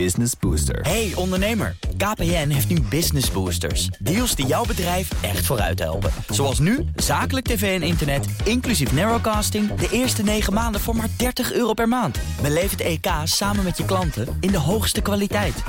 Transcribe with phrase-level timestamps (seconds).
[0.00, 0.80] Business Booster.
[0.80, 3.86] Hey ondernemer, KPN heeft nu Business Boosters.
[3.98, 6.10] Deals die jouw bedrijf echt vooruit helpen.
[6.28, 9.74] Zoals nu, zakelijk tv en internet, inclusief narrowcasting...
[9.74, 12.18] de eerste 9 maanden voor maar 30 euro per maand.
[12.42, 15.62] Beleef het EK samen met je klanten in de hoogste kwaliteit.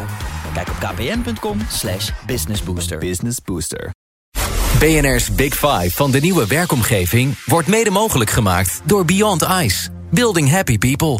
[0.54, 2.98] Kijk op kpn.com slash businessbooster.
[2.98, 3.94] Business Booster.
[4.80, 7.44] BNR's Big Five van de nieuwe werkomgeving...
[7.46, 9.90] wordt mede mogelijk gemaakt door Beyond Ice.
[10.12, 11.20] Building happy people.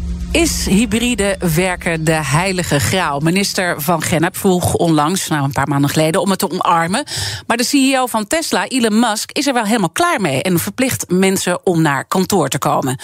[0.31, 3.19] Is hybride werken de heilige graal?
[3.19, 7.03] Minister van Gennep vroeg onlangs, nou een paar maanden geleden, om het te omarmen.
[7.47, 11.05] Maar de CEO van Tesla, Elon Musk, is er wel helemaal klaar mee en verplicht
[11.09, 12.99] mensen om naar kantoor te komen.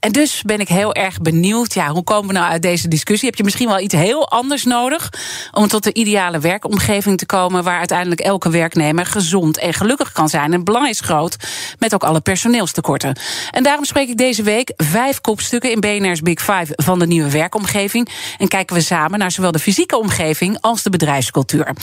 [0.00, 3.28] En dus ben ik heel erg benieuwd, ja, hoe komen we nou uit deze discussie?
[3.28, 5.12] Heb je misschien wel iets heel anders nodig
[5.52, 10.28] om tot de ideale werkomgeving te komen waar uiteindelijk elke werknemer gezond en gelukkig kan
[10.28, 10.52] zijn?
[10.52, 11.36] En belang is groot
[11.78, 13.18] met ook alle personeelstekorten.
[13.50, 17.30] En daarom spreek ik deze week vijf kopstukken in BNR's Big Five van de nieuwe
[17.30, 18.08] werkomgeving.
[18.38, 21.74] En kijken we samen naar zowel de fysieke omgeving als de bedrijfscultuur.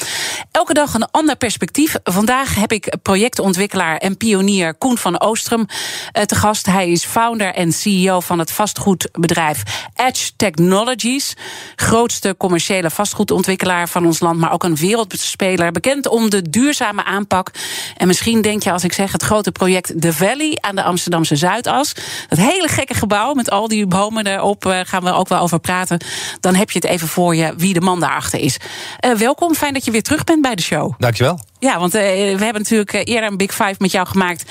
[0.52, 1.95] Elke dag een ander perspectief.
[2.04, 5.66] Vandaag heb ik projectontwikkelaar en pionier Koen van Oostrum
[6.12, 6.66] eh, te gast.
[6.66, 9.64] Hij is founder en CEO van het vastgoedbedrijf
[9.95, 11.34] Edge Technologies.
[11.76, 15.72] Grootste commerciële vastgoedontwikkelaar van ons land, maar ook een wereldspeler.
[15.72, 17.52] Bekend om de duurzame aanpak.
[17.98, 21.36] En misschien denk je als ik zeg het grote project The Valley aan de Amsterdamse
[21.36, 21.94] Zuidas.
[22.28, 24.66] Dat hele gekke gebouw met al die bomen erop.
[24.80, 25.97] Uh, gaan we ook wel over praten.
[26.39, 28.58] Dan heb je het even voor je wie de man daarachter is.
[29.05, 30.94] Uh, welkom, fijn dat je weer terug bent bij de show.
[30.97, 31.39] Dankjewel.
[31.59, 34.43] Ja, want uh, we hebben natuurlijk eerder een Big Five met jou gemaakt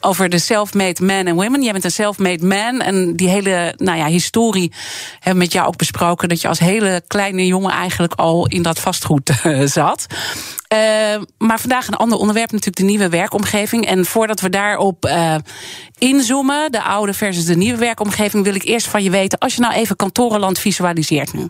[0.00, 1.62] over de self-made men en women.
[1.62, 4.72] Jij bent een self-made man en die hele nou ja, historie
[5.12, 6.28] hebben we met jou ook besproken.
[6.28, 10.06] Dat je als hele kleine jongen eigenlijk al in dat vastgoed uh, zat.
[11.38, 13.86] Maar vandaag een ander onderwerp, natuurlijk de nieuwe werkomgeving.
[13.86, 15.34] En voordat we daarop uh,
[15.98, 19.60] inzoomen, de oude versus de nieuwe werkomgeving, wil ik eerst van je weten, als je
[19.60, 21.46] nou even kantorenland visualiseert nu.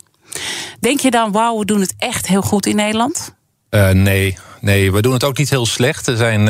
[0.80, 3.34] Denk je dan, wauw, we doen het echt heel goed in Nederland?
[3.74, 6.06] Uh, nee, nee, we doen het ook niet heel slecht.
[6.06, 6.48] Er zijn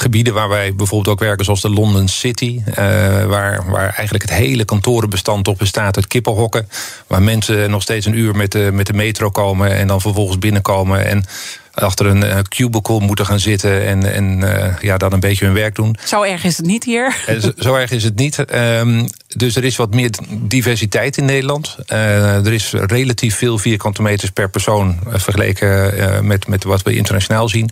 [0.00, 2.74] gebieden waar wij bijvoorbeeld ook werken, zoals de London City, uh,
[3.24, 6.68] waar, waar eigenlijk het hele kantorenbestand op bestaat uit kippenhokken.
[7.06, 10.38] Waar mensen nog steeds een uur met de, met de metro komen en dan vervolgens
[10.38, 11.24] binnenkomen en
[11.74, 15.54] achter een uh, cubicle moeten gaan zitten en, en uh, ja, dan een beetje hun
[15.54, 15.96] werk doen.
[16.04, 17.16] Zo erg is het niet hier.
[17.40, 18.54] Zo, zo erg is het niet.
[18.54, 21.76] Um, dus er is wat meer diversiteit in Nederland.
[21.86, 27.70] er is relatief veel vierkante meters per persoon vergeleken met, met wat we internationaal zien.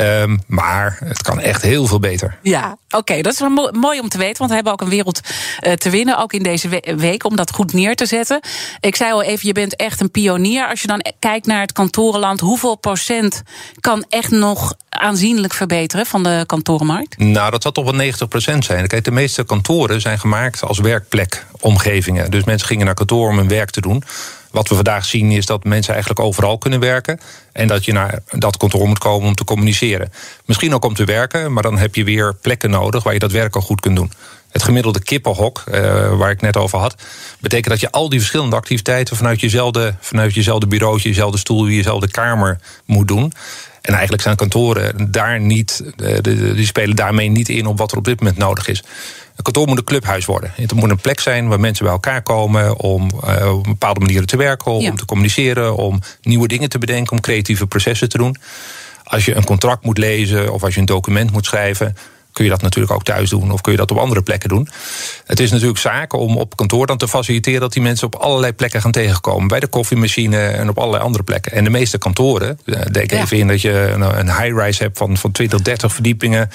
[0.00, 2.38] Um, maar het kan echt heel veel beter.
[2.42, 4.38] Ja, oké, okay, dat is wel mo mooi om te weten.
[4.38, 5.20] Want we hebben ook een wereld
[5.60, 8.40] uh, te winnen, ook in deze we week, om dat goed neer te zetten.
[8.80, 10.68] Ik zei al even, je bent echt een pionier.
[10.68, 13.42] Als je dan kijkt naar het kantorenland, hoeveel procent
[13.80, 17.18] kan echt nog aanzienlijk verbeteren van de kantorenmarkt?
[17.18, 18.86] Nou, dat zal toch wel 90 procent zijn.
[18.86, 20.78] Kijk, de meeste kantoren zijn gemaakt als
[21.64, 22.30] werkplekomgevingen.
[22.30, 24.02] Dus mensen gingen naar kantoor om hun werk te doen.
[24.50, 27.20] Wat we vandaag zien is dat mensen eigenlijk overal kunnen werken.
[27.52, 30.12] En dat je naar dat kantoor moet komen om te communiceren.
[30.44, 33.32] Misschien ook om te werken, maar dan heb je weer plekken nodig waar je dat
[33.32, 34.12] werk al goed kunt doen.
[34.50, 37.02] Het gemiddelde kippenhok, uh, waar ik net over had,
[37.40, 42.10] betekent dat je al die verschillende activiteiten vanuit jezelfde, vanuit jezelfde bureautje, jezelfde stoel, jezelfde
[42.10, 43.32] kamer moet doen.
[43.80, 45.82] En eigenlijk zijn kantoren daar niet,
[46.32, 48.82] die spelen daarmee niet in op wat er op dit moment nodig is.
[49.36, 50.52] Een kantoor moet een clubhuis worden.
[50.54, 54.26] Het moet een plek zijn waar mensen bij elkaar komen om uh, op bepaalde manieren
[54.26, 54.92] te werken, om ja.
[54.92, 58.36] te communiceren, om nieuwe dingen te bedenken, om creatieve processen te doen.
[59.04, 61.96] Als je een contract moet lezen of als je een document moet schrijven,
[62.34, 64.68] kun je dat natuurlijk ook thuis doen of kun je dat op andere plekken doen.
[65.24, 68.52] Het is natuurlijk zaak om op kantoor dan te faciliteren dat die mensen op allerlei
[68.52, 69.48] plekken gaan tegenkomen.
[69.48, 71.52] Bij de koffiemachine en op allerlei andere plekken.
[71.52, 72.58] En de meeste kantoren,
[72.90, 73.20] denk ja.
[73.22, 76.50] even in dat je een high-rise hebt van, van 20, 30 verdiepingen.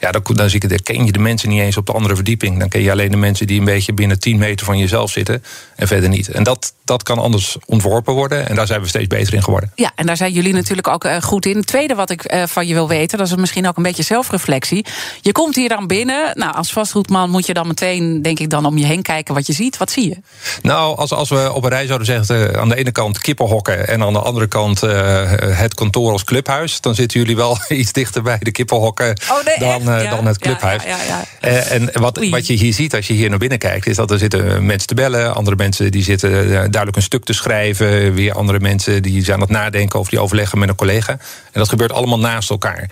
[0.00, 2.14] Ja, dan, dan, zie ik, dan ken je de mensen niet eens op de andere
[2.14, 2.58] verdieping.
[2.58, 5.44] Dan ken je alleen de mensen die een beetje binnen 10 meter van jezelf zitten.
[5.76, 6.28] En verder niet.
[6.28, 8.48] En dat, dat kan anders ontworpen worden.
[8.48, 9.72] En daar zijn we steeds beter in geworden.
[9.74, 11.56] Ja, en daar zijn jullie natuurlijk ook uh, goed in.
[11.56, 14.02] Het tweede wat ik uh, van je wil weten, dat is misschien ook een beetje
[14.02, 14.86] zelfreflectie.
[15.24, 16.30] Je komt hier dan binnen.
[16.34, 19.46] Nou, als vastgoedman moet je dan meteen, denk ik, dan om je heen kijken wat
[19.46, 19.76] je ziet.
[19.76, 20.16] Wat zie je?
[20.62, 23.88] Nou, als, als we op een rij zouden zeggen, uh, aan de ene kant kippenhokken
[23.88, 28.22] en aan de andere kant het kantoor als clubhuis, dan zitten jullie wel iets dichter
[28.22, 30.82] bij de kippenhokken oh, nee, dan, ja, dan het clubhuis.
[30.82, 31.24] Ja, ja,
[31.58, 34.18] en wat, wat je hier ziet als je hier naar binnen kijkt, is dat er
[34.18, 38.60] zitten mensen te bellen, andere mensen die zitten duidelijk een stuk te schrijven, weer andere
[38.60, 41.12] mensen die zijn aan het nadenken of die overleggen met een collega.
[41.12, 41.18] En
[41.60, 42.88] dat gebeurt allemaal naast elkaar.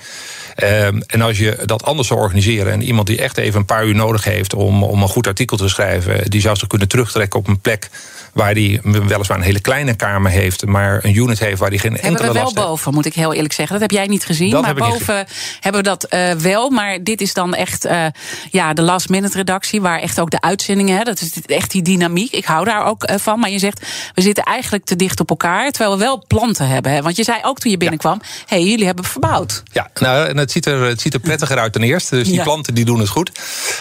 [0.62, 3.87] Um, en als je dat anders zou organiseren en iemand die echt even een paar
[3.87, 7.39] uur nodig heeft om, om een goed artikel te schrijven, die zou zich kunnen terugtrekken
[7.39, 7.91] op een plek
[8.32, 11.91] Waar hij weliswaar een hele kleine kamer heeft, maar een unit heeft waar hij geen
[11.91, 12.69] enkele last Hebben we wel heeft.
[12.69, 13.81] boven, moet ik heel eerlijk zeggen.
[13.81, 14.50] Dat heb jij niet gezien.
[14.50, 15.27] Dat maar heb boven
[15.61, 16.71] hebben we dat eh, wel.
[16.71, 18.06] Maar dit is dan echt eh,
[18.50, 19.81] ja, de last minute redactie.
[19.81, 20.97] Waar echt ook de uitzendingen.
[20.97, 22.32] Hè, dat is echt die dynamiek.
[22.32, 23.38] Ik hou daar ook eh, van.
[23.41, 25.71] Maar je zegt, we zitten eigenlijk te dicht op elkaar.
[25.71, 26.93] Terwijl we wel planten hebben.
[26.93, 27.03] Hè.
[27.03, 28.21] Want je zei ook toen je binnenkwam.
[28.47, 29.62] Hé, hey, jullie hebben verbouwd.
[29.73, 32.15] Ja, nou, en het ziet, er, het ziet er prettiger uit ten eerste.
[32.17, 32.43] Dus die Ja.
[32.43, 33.31] planten die doen het goed.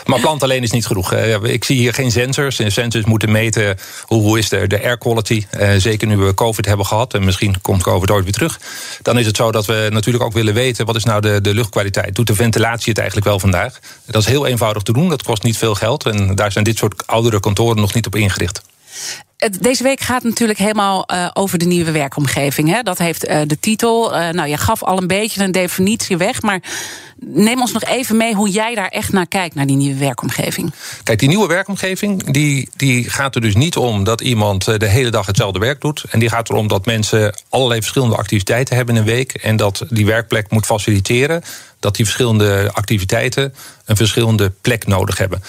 [0.06, 1.14] Maar planten alleen is niet genoeg.
[1.44, 2.60] Ik zie hier geen sensors.
[2.60, 5.46] En sensors moeten meten hoe, is de, de air quality.
[5.50, 7.14] Eh, zeker nu we COVID hebben gehad.
[7.14, 8.60] En misschien komt COVID ooit weer terug.
[9.02, 10.86] Dan is het zo dat we natuurlijk ook willen weten...
[10.86, 12.16] wat is nou de, de luchtkwaliteit.
[12.16, 13.80] Doet de ventilatie het eigenlijk wel vandaag?
[14.06, 15.10] Dat is heel eenvoudig te doen.
[15.10, 16.06] Dat kost niet veel geld.
[16.06, 18.62] En daar zijn dit soort oudere kantoren nog niet op ingericht.
[19.60, 22.70] Deze week gaat natuurlijk helemaal eh, over de nieuwe werkomgeving.
[22.70, 22.82] Hè?
[22.82, 24.16] Dat heeft eh, de titel.
[24.16, 26.42] Eh, nou, je gaf al een beetje een definitie weg.
[26.42, 26.62] Maar
[27.20, 30.74] neem ons nog even mee hoe jij daar echt naar kijkt, naar die nieuwe werkomgeving.
[31.04, 35.10] Kijk, die nieuwe werkomgeving die, die gaat er dus niet om dat iemand de hele
[35.10, 36.04] dag hetzelfde werk doet.
[36.10, 39.34] En die gaat erom dat mensen allerlei verschillende activiteiten hebben in een week.
[39.34, 41.44] En dat die werkplek moet faciliteren
[41.80, 43.54] dat die verschillende activiteiten
[43.86, 45.42] een verschillende plek nodig hebben.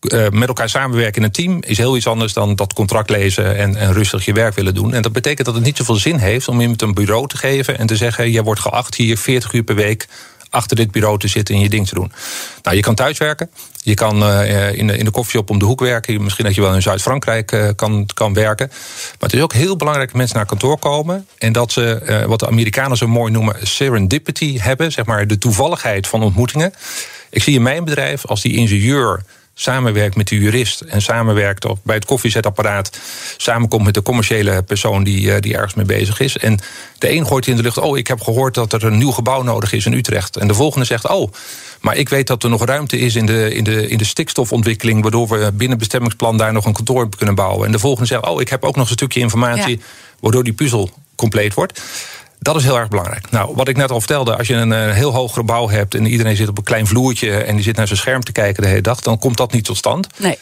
[0.00, 3.56] Eh, met elkaar samenwerken in een team is heel iets anders dan dat contract lezen
[3.56, 4.94] en, en rustig je werk willen doen.
[4.94, 7.78] En dat betekent dat het niet zoveel zin heeft om iemand een bureau te geven
[7.78, 10.08] en te zeggen: jij wordt geacht hier 40 uur per week
[10.50, 12.12] achter dit bureau te zitten en je ding te doen.
[12.62, 13.50] Nou, je kan thuiswerken.
[13.82, 16.22] Je kan eh, in, de, in de om de hoek werken.
[16.22, 18.68] Misschien dat je wel in Zuid-Frankrijk eh, kan, kan werken.
[18.68, 21.26] Maar het is ook heel belangrijk dat mensen naar kantoor komen.
[21.38, 24.92] En dat ze, wat de Amerikanen zo mooi noemen, serendipity hebben.
[24.92, 26.72] Zeg maar de toevalligheid van ontmoetingen.
[27.30, 29.22] Ik zie in mijn bedrijf, als die ingenieur
[29.60, 32.98] samenwerkt met de jurist en samenwerkt op, bij het koffiezetapparaat,
[33.36, 36.36] samenkomt met de commerciële persoon die, eh, die ergens mee bezig is.
[36.36, 36.60] En
[36.98, 39.42] de een gooit in de lucht: Oh, ik heb gehoord dat er een nieuw gebouw
[39.42, 40.36] nodig is in Utrecht.
[40.36, 41.32] En de volgende zegt: Oh,
[41.80, 45.02] maar ik weet dat er nog ruimte is in de, in de, in de stikstofontwikkeling,
[45.02, 47.66] waardoor we binnen bestemmingsplan daar nog een kantoor kunnen bouwen.
[47.66, 49.84] En de volgende zegt: Oh, ik heb ook nog een stukje informatie, Ja.
[50.20, 51.82] waardoor die puzzel compleet wordt.
[52.42, 53.30] Dat is heel erg belangrijk.
[53.30, 56.06] Nou, wat ik net al vertelde, als je een eh, heel hoog gebouw hebt en
[56.06, 58.68] iedereen zit op een klein vloertje en die zit naar zijn scherm te kijken de
[58.68, 60.06] hele dag, dan komt dat niet tot stand.
[60.16, 60.38] Nee.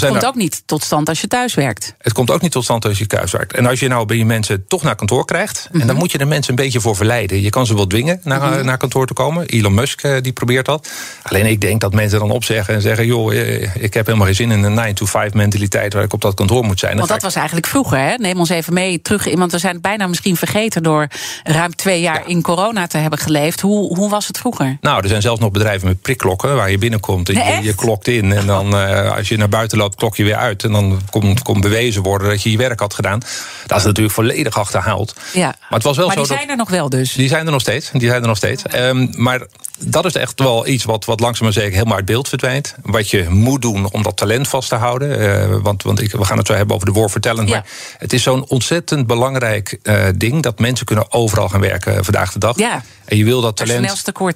[0.00, 1.94] Het komt ook niet tot stand als je thuis werkt.
[1.98, 3.52] Het komt ook niet tot stand als je thuis werkt.
[3.52, 5.86] En als je nou bij je mensen toch naar kantoor krijgt, en Mhm.
[5.86, 7.40] dan moet je de mensen een beetje voor verleiden.
[7.42, 9.46] Je kan ze wel dwingen naar, eh, naar kantoor te komen.
[9.46, 10.88] Elon Musk eh, die probeert dat.
[11.22, 14.34] Alleen ik denk dat mensen dan opzeggen en zeggen: joh, eh, ik heb helemaal geen
[14.36, 16.96] zin in een 9-to-5 mentaliteit waar ik op dat kantoor moet zijn.
[16.96, 17.98] Want dat was eigenlijk vroeger.
[17.98, 18.14] Hè?
[18.16, 19.38] Neem ons even mee terug in.
[19.38, 21.06] Want we zijn het bijna misschien vergeten door
[21.44, 23.60] ruim twee jaar in corona te hebben geleefd.
[23.60, 24.76] Hoe, hoe was het vroeger?
[24.80, 28.08] Nou, er zijn zelfs nog bedrijven met prikklokken waar je binnenkomt en Nee, je, klokt
[28.08, 28.32] in.
[28.32, 28.74] En dan
[29.16, 30.64] als je naar buiten loopt, klok je weer uit.
[30.64, 33.20] En dan komt, komt bewezen worden dat je je werk had gedaan.
[33.66, 35.14] Dat is natuurlijk volledig achterhaald.
[35.32, 35.46] Ja.
[35.46, 37.12] Maar het was wel maar zo die dat- zijn er nog wel dus.
[37.12, 37.90] Die zijn er nog steeds.
[37.92, 38.62] Die zijn er nog steeds.
[38.62, 39.40] Ehm, maar
[39.78, 42.74] dat is echt wel iets wat, wat langzaam maar zeker helemaal uit beeld verdwijnt.
[42.82, 45.18] Wat je moet doen om dat talent vast te houden.
[45.18, 47.48] Eh, want want ik, we gaan het zo hebben over de war for talent.
[47.48, 47.54] Ja.
[47.54, 47.66] Maar
[47.98, 52.38] het is zo'n ontzettend belangrijk eh, ding dat mensen kunnen overal gaan werken vandaag de
[52.38, 52.58] dag.
[52.58, 52.82] Ja.
[53.04, 53.78] En je wil dat talent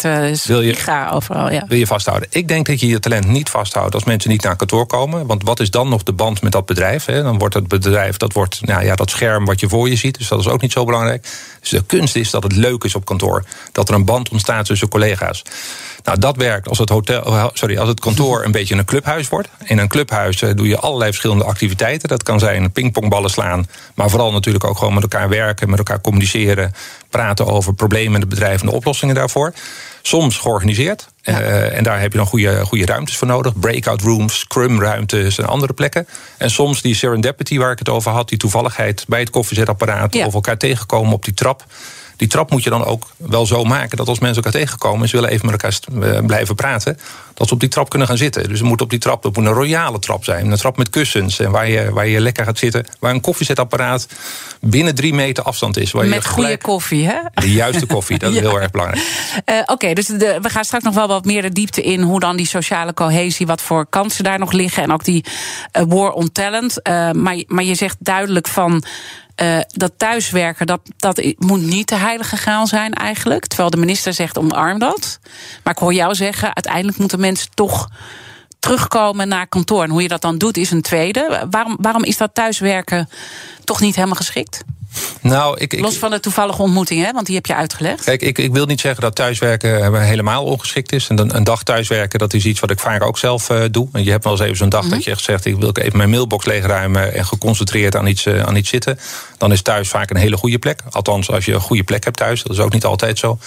[0.05, 1.51] eh, is Wil je- overal.
[1.51, 1.65] Ja.
[1.69, 2.29] wil je vasthouden.
[2.31, 5.26] Ik denk dat je je talent niet vasthoudt als mensen niet naar kantoor komen.
[5.27, 7.05] Want wat is dan nog de band met dat bedrijf?
[7.05, 7.23] Hè?
[7.23, 10.19] Dan wordt het bedrijf, dat wordt nou ja, dat scherm wat je voor je ziet.
[10.19, 11.29] Dus dat is ook niet zo belangrijk.
[11.61, 13.45] Dus de kunst is dat het leuk is op kantoor.
[13.73, 15.43] Dat er een band ontstaat tussen collega's.
[16.05, 19.29] Nou, dat werkt als het, hotel, oh, sorry, als het kantoor een beetje een clubhuis
[19.29, 19.49] wordt.
[19.65, 22.09] In een clubhuis eh, doe je allerlei verschillende activiteiten.
[22.09, 23.67] Dat kan zijn pingpongballen slaan.
[23.95, 26.73] Maar vooral natuurlijk ook gewoon met elkaar werken, met elkaar communiceren.
[27.11, 29.53] Praten over problemen in het bedrijf en de oplossingen daarvoor.
[30.03, 31.09] Soms georganiseerd.
[31.27, 33.59] Eh, en daar heb je dan goede, goede ruimtes voor nodig.
[33.59, 36.07] Breakout rooms, scrum ruimtes en andere plekken.
[36.39, 38.29] En soms die serendipity waar ik het over had.
[38.29, 40.15] Die toevalligheid bij het koffiezetapparaat.
[40.15, 40.27] Ja.
[40.27, 41.65] Of elkaar tegenkomen op die trap.
[42.17, 45.03] Die trap moet je dan ook wel zo maken dat als mensen elkaar tegenkomen...
[45.03, 45.79] en ze willen even met elkaar
[46.13, 46.99] eh, blijven praten...
[47.35, 48.49] dat ze op die trap kunnen gaan zitten.
[48.49, 50.51] Dus er moet op die trap het moet een royale trap zijn.
[50.51, 52.87] Een trap met kussens en waar je, waar je lekker gaat zitten.
[52.99, 54.09] Waar een koffiezetapparaat
[54.61, 55.91] binnen drie meter afstand is.
[55.93, 57.19] Waar je Met goede koffie, hè?
[57.35, 58.43] De juiste koffie, dat is Ja.
[58.43, 59.07] heel erg belangrijk.
[59.45, 62.21] Eh, Oké, dus de, we gaan straks nog wel wat meer de diepte in hoe
[62.21, 65.25] dan die sociale cohesie, wat voor kansen daar nog liggen en ook die
[65.71, 66.81] eh, war on talent.
[67.13, 68.85] Maar, maar je zegt duidelijk van.
[69.37, 73.47] Eh, dat thuiswerken, dat, dat moet niet de heilige graal zijn eigenlijk.
[73.47, 75.19] Terwijl de minister zegt omarm dat.
[75.63, 77.89] Maar ik hoor jou zeggen, uiteindelijk moeten mensen toch
[78.59, 79.83] terugkomen naar kantoor.
[79.83, 81.47] En hoe je dat dan doet is een tweede.
[81.51, 83.09] Waarom, waarom is dat thuiswerken
[83.65, 84.65] toch niet helemaal geschikt?
[85.21, 87.13] Nou, ik, ik, Los van de toevallige ontmoeting, hè?
[87.13, 88.05] want die heb je uitgelegd.
[88.05, 91.09] Kijk, ik, ik wil niet zeggen dat thuiswerken eh, helemaal ongeschikt is.
[91.09, 93.89] En een, een dag thuiswerken, dat is iets wat ik vaak ook zelf eh, doe.
[93.93, 95.45] En je hebt wel eens even zo'n dag dat je echt zegt...
[95.45, 98.99] ik wil even mijn mailbox leegruimen en geconcentreerd aan iets, eh, aan iets zitten.
[99.39, 100.81] Dan is thuis vaak een hele goede plek.
[100.91, 102.43] Althans, als je een goede plek hebt thuis.
[102.43, 103.39] Dat is ook niet altijd zo.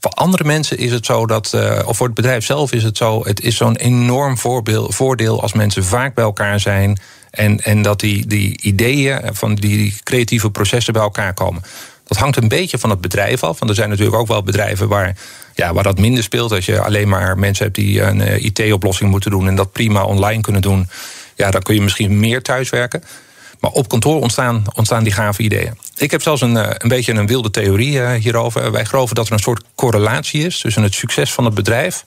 [0.00, 3.24] Voor andere mensen is het zo dat, of voor het bedrijf zelf is het zo,
[3.24, 6.98] het is zo'n enorm voorbeeld, voordeel als mensen vaak bij elkaar zijn
[7.30, 11.62] En, en dat die, die ideeën van die creatieve processen bij elkaar komen.
[12.04, 13.58] Dat hangt een beetje van het bedrijf af.
[13.58, 15.16] Want er zijn natuurlijk ook wel bedrijven waar,
[15.54, 16.52] ja, waar dat minder speelt.
[16.52, 20.04] Als je alleen maar mensen hebt die een eh, IT-oplossing moeten doen en dat prima
[20.04, 20.88] online kunnen doen,
[21.36, 23.02] ja, dan kun je misschien meer thuiswerken.
[23.60, 25.78] Maar op kantoor ontstaan, ontstaan die gave ideeën.
[25.96, 28.72] Ik heb zelfs een, eh, een beetje een wilde theorie eh, hierover.
[28.72, 32.04] Wij geloven dat er een soort correlatie is tussen het succes van het bedrijf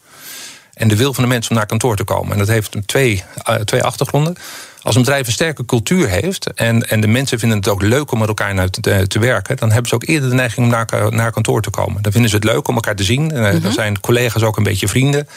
[0.81, 2.31] en de wil van de mensen om naar kantoor te komen.
[2.31, 3.23] En dat heeft twee,
[3.65, 4.35] twee achtergronden.
[4.81, 8.11] Als een bedrijf een sterke cultuur heeft en, en de mensen vinden het ook leuk
[8.11, 11.13] om met elkaar te, te werken, dan hebben ze ook eerder de neiging om naar,
[11.13, 12.01] naar kantoor te komen.
[12.01, 13.21] Dan vinden ze het leuk om elkaar te zien.
[13.21, 15.27] Mm Dan zijn collega's ook een beetje vrienden.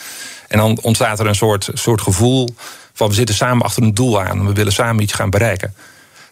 [0.49, 2.55] En dan ontstaat er een soort, soort gevoel
[2.93, 4.47] van we zitten samen achter een doel aan.
[4.47, 5.75] We willen samen iets gaan bereiken.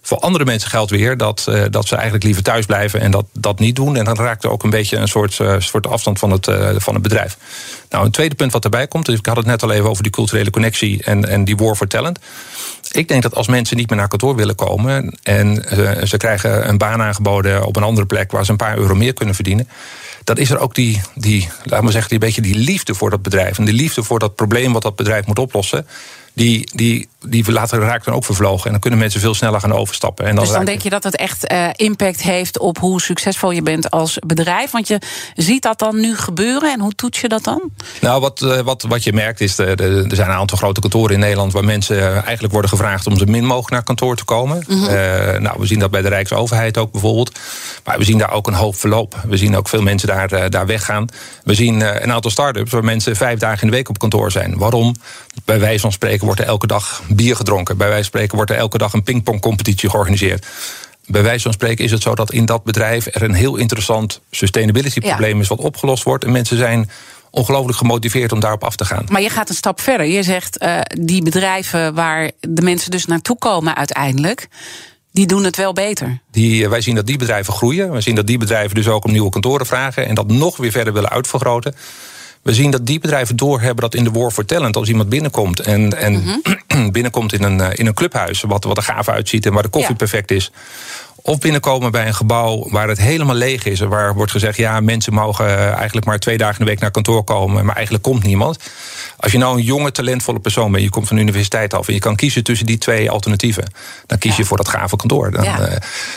[0.02, 3.24] Voor andere mensen geldt weer dat, uh, dat ze eigenlijk liever thuis blijven en dat,
[3.32, 3.96] dat niet doen.
[3.96, 6.70] En dan raakt er ook een beetje een soort, uh, soort afstand van het, uh,
[6.76, 7.36] van het bedrijf.
[7.90, 10.02] Nou, een tweede punt wat erbij komt, dus ik had het net al even over
[10.02, 12.18] die culturele connectie en, en die war for talent.
[12.90, 15.64] Ik denk dat als mensen niet meer naar kantoor willen komen en
[16.08, 19.12] ze krijgen een baan aangeboden op een andere plek waar ze een paar euro meer
[19.12, 19.68] kunnen verdienen
[20.24, 23.22] dan is er ook die, die, laat maar zeggen, die beetje die liefde voor dat
[23.22, 23.58] bedrijf.
[23.58, 25.86] En die liefde voor dat probleem wat dat bedrijf moet oplossen
[26.34, 28.64] die, die, die later raakt dan ook vervlogen.
[28.64, 30.26] En dan kunnen mensen veel sneller gaan overstappen.
[30.26, 33.50] En dan dus dan denk je dat het echt uh, impact heeft op hoe succesvol
[33.50, 34.70] je bent als bedrijf?
[34.70, 34.98] Want je
[35.34, 37.62] ziet dat dan nu gebeuren en hoe toets je dat dan?
[38.00, 39.64] Nou, wat, uh, wat, wat je merkt is, de,
[40.08, 41.52] er zijn een aantal grote kantoren in Nederland...
[41.52, 44.64] waar mensen eigenlijk worden gevraagd om zo min mogelijk naar kantoor te komen.
[44.68, 45.42] Mm -hmm.
[45.42, 47.38] nou, we zien dat bij de Rijksoverheid ook bijvoorbeeld.
[47.84, 49.20] Maar we zien daar ook een hoop verloop.
[49.28, 51.06] We zien ook veel mensen daar, daar weggaan.
[51.44, 54.58] We zien een aantal start-ups waar mensen vijf dagen in de week op kantoor zijn.
[54.58, 54.94] Waarom?
[55.44, 57.76] Bij wijze van spreken wordt er elke dag bier gedronken.
[57.76, 60.46] Bij wijze van spreken wordt er elke dag een pingpongcompetitie georganiseerd.
[61.06, 64.20] Bij wijze van spreken is het zo dat in dat bedrijf er een heel interessant
[64.30, 66.24] sustainability probleem is wat opgelost wordt.
[66.24, 66.90] En mensen zijn
[67.30, 69.04] ongelooflijk gemotiveerd om daarop af te gaan.
[69.08, 70.06] Maar je gaat een stap verder.
[70.06, 74.48] Je zegt uh, die bedrijven waar de mensen dus naartoe komen uiteindelijk.
[75.12, 76.18] Die doen het wel beter.
[76.30, 77.92] Die, wij zien dat die bedrijven groeien.
[77.92, 80.06] We zien dat die bedrijven dus ook om nieuwe kantoren vragen.
[80.06, 81.74] En dat nog weer verder willen uitvergroten.
[82.42, 84.76] We zien dat die bedrijven doorhebben dat in de war for talent...
[84.76, 86.90] als iemand binnenkomt en, en mm -hmm.
[86.96, 88.40] binnenkomt in een, eh, in een clubhuis...
[88.40, 89.96] Wat, wat er gaaf uitziet en waar de koffie ja.
[89.96, 90.50] perfect is...
[91.24, 93.80] Of binnenkomen bij een gebouw waar het helemaal leeg is.
[93.80, 96.80] En waar wordt gezegd, ja, mensen mogen eh, eigenlijk maar twee dagen in de week
[96.80, 97.64] naar kantoor komen.
[97.64, 98.58] Maar eigenlijk komt niemand.
[99.16, 101.94] Als je nou een jonge, talentvolle persoon bent, je komt van de universiteit af en
[101.94, 103.72] je kan kiezen tussen die twee alternatieven,
[104.06, 105.30] dan kies je voor dat gave kantoor.
[105.30, 105.60] Dan, ja.
[105.60, 105.76] uh,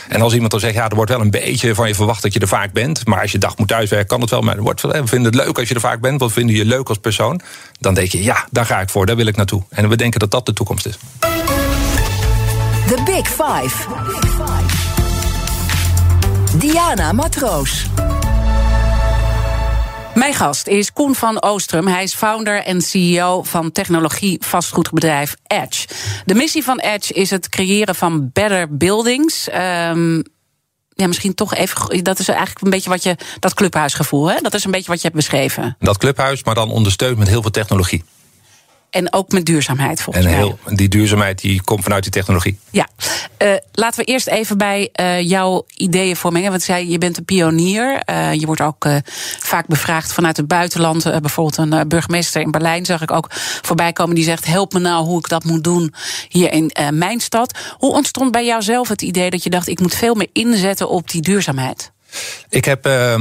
[0.09, 2.33] en als iemand dan zegt, ja, er wordt wel een beetje van je verwacht dat
[2.33, 4.41] je er vaak bent, maar als je dag moet thuiswerken, kan het wel.
[4.41, 6.89] Maar wordt, we vinden het leuk als je er vaak bent, wat vinden je leuk
[6.89, 7.41] als persoon?
[7.79, 9.63] Dan denk je, ja, daar ga ik voor, daar wil ik naartoe.
[9.69, 10.97] En we denken dat dat de toekomst is.
[12.87, 13.87] The Big Five.
[16.57, 17.85] Diana Matroos.
[20.15, 21.87] Mijn gast is Koen van Oostrum.
[21.87, 25.87] Hij is founder en CEO van technologie vastgoedbedrijf Edge.
[26.25, 29.47] De missie van Edge is het creëren van better buildings.
[29.89, 30.23] Um,
[30.95, 32.03] ja, misschien toch even.
[32.03, 33.15] Dat is eigenlijk een beetje wat je.
[33.39, 34.41] Dat clubhuisgevoel, hè?
[34.41, 35.75] Dat is een beetje wat je hebt beschreven.
[35.79, 38.03] Dat clubhuis, maar dan ondersteund met heel veel technologie.
[38.95, 40.59] En ook met duurzaamheid volgens en heel.
[40.65, 42.59] Die duurzaamheid die komt vanuit die technologie.
[42.69, 42.87] Ja.
[43.43, 46.49] Uh, laten we eerst even bij uh, jouw ideeën voormengen.
[46.49, 48.03] Want zei, je bent een pionier.
[48.09, 48.87] Uh, je wordt ook
[49.39, 51.03] vaak bevraagd vanuit het buitenland.
[51.03, 53.27] bijvoorbeeld een burgemeester in Berlijn zag ik ook
[53.61, 54.15] voorbij komen.
[54.15, 55.93] Die zegt, help me nou hoe ik dat moet doen
[56.29, 57.57] hier in mijn stad.
[57.77, 59.67] Hoe ontstond bij jou zelf het idee dat je dacht...
[59.67, 61.93] ik moet veel meer inzetten op die duurzaamheid?
[62.49, 63.15] Ik heb uh,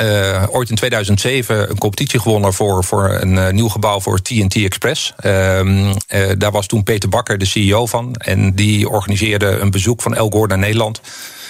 [0.00, 4.54] uh, ooit in 2007 een competitie gewonnen voor, voor een uh, nieuw gebouw voor TNT
[4.54, 5.12] Express.
[5.24, 5.90] Uh,
[6.38, 8.14] daar was toen Peter Bakker de CEO van.
[8.14, 11.00] En die organiseerde een bezoek van El Gore naar Nederland.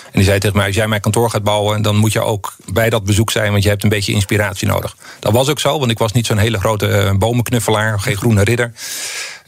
[0.05, 2.57] En die zei tegen mij: Als jij mijn kantoor gaat bouwen, dan moet je ook
[2.73, 4.97] bij dat bezoek zijn, want je hebt een beetje inspiratie nodig.
[5.19, 8.73] Dat was ook zo, want ik was niet zo'n hele grote bomenknuffelaar, geen groene ridder.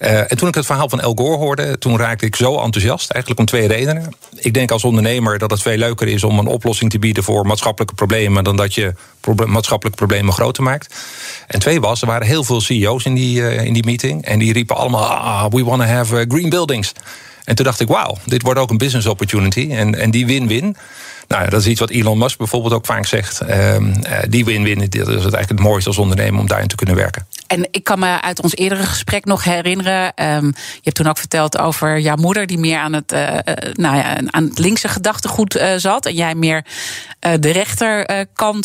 [0.01, 3.11] Uh, en toen ik het verhaal van El Gore hoorde, toen raakte ik zo enthousiast.
[3.11, 4.15] Eigenlijk om twee redenen.
[4.37, 7.47] Ik denk als ondernemer dat het veel leuker is om een oplossing te bieden voor
[7.47, 8.45] maatschappelijke problemen.
[8.45, 8.95] dan dat je
[9.47, 10.95] maatschappelijke problemen groter maakt.
[11.47, 14.25] En twee was, er waren heel veel CEO's in die, uh, in die meeting.
[14.25, 16.93] En die riepen allemaal: ah, we want to have green buildings.
[17.45, 19.69] En toen dacht ik, wauw, dit wordt ook een business opportunity.
[19.71, 20.77] En, en die win-win.
[21.29, 23.43] Nou, dat is iets wat Elon Musk bijvoorbeeld ook vaak zegt.
[23.49, 23.77] Uh,
[24.29, 27.27] die win-win, dat is het eigenlijk het mooiste als ondernemer om daarin te kunnen werken.
[27.51, 30.13] En ik kan me uit ons eerdere gesprek nog herinneren.
[30.35, 33.29] Um, je hebt toen ook verteld over jouw moeder, die meer aan het, uh,
[33.73, 36.07] nou ja, aan het linkse gedachtegoed uh, zat.
[36.07, 36.65] En jij meer
[37.41, 38.65] de rechterkant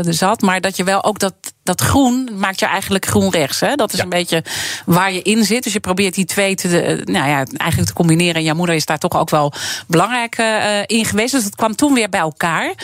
[0.00, 0.40] zat.
[0.40, 3.58] Maar dat je wel ook dat, dat groen maakt je eigenlijk groen-rechts.
[3.74, 4.02] Dat is ja.
[4.02, 4.44] een beetje
[4.86, 5.64] waar je in zit.
[5.64, 8.34] Dus je probeert die twee te, nou ja, eigenlijk te combineren.
[8.34, 9.52] En jouw moeder is daar toch ook wel
[9.86, 10.38] belangrijk
[10.86, 11.32] in geweest.
[11.32, 12.74] Dus dat kwam toen weer bij elkaar.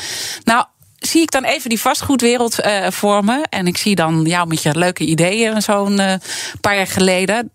[0.44, 0.64] Nou,
[1.06, 3.44] zie ik dan even die vastgoedwereld uh, voor me.
[3.50, 6.14] En ik zie dan jou met je leuke ideeën zo'n uh,
[6.61, 7.50] paar jaar geleden.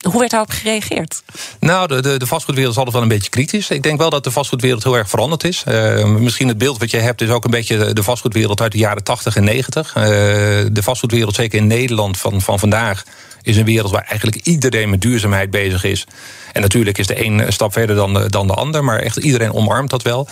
[0.00, 1.22] hoe werd daarop gereageerd?
[1.60, 3.70] Nou, de, de, de vastgoedwereld is altijd wel een beetje kritisch.
[3.70, 5.64] Ik denk wel dat de vastgoedwereld heel erg veranderd is.
[5.68, 8.78] Uh, misschien het beeld wat je hebt is ook een beetje de vastgoedwereld uit de
[8.78, 9.94] jaren 80 en 90.
[9.96, 13.04] Uh, de vastgoedwereld, zeker in Nederland van, van vandaag,
[13.46, 16.06] is een wereld waar eigenlijk iedereen met duurzaamheid bezig is.
[16.52, 19.52] En natuurlijk is de een stap verder dan de, dan de ander, maar echt iedereen
[19.52, 20.28] omarmt dat wel.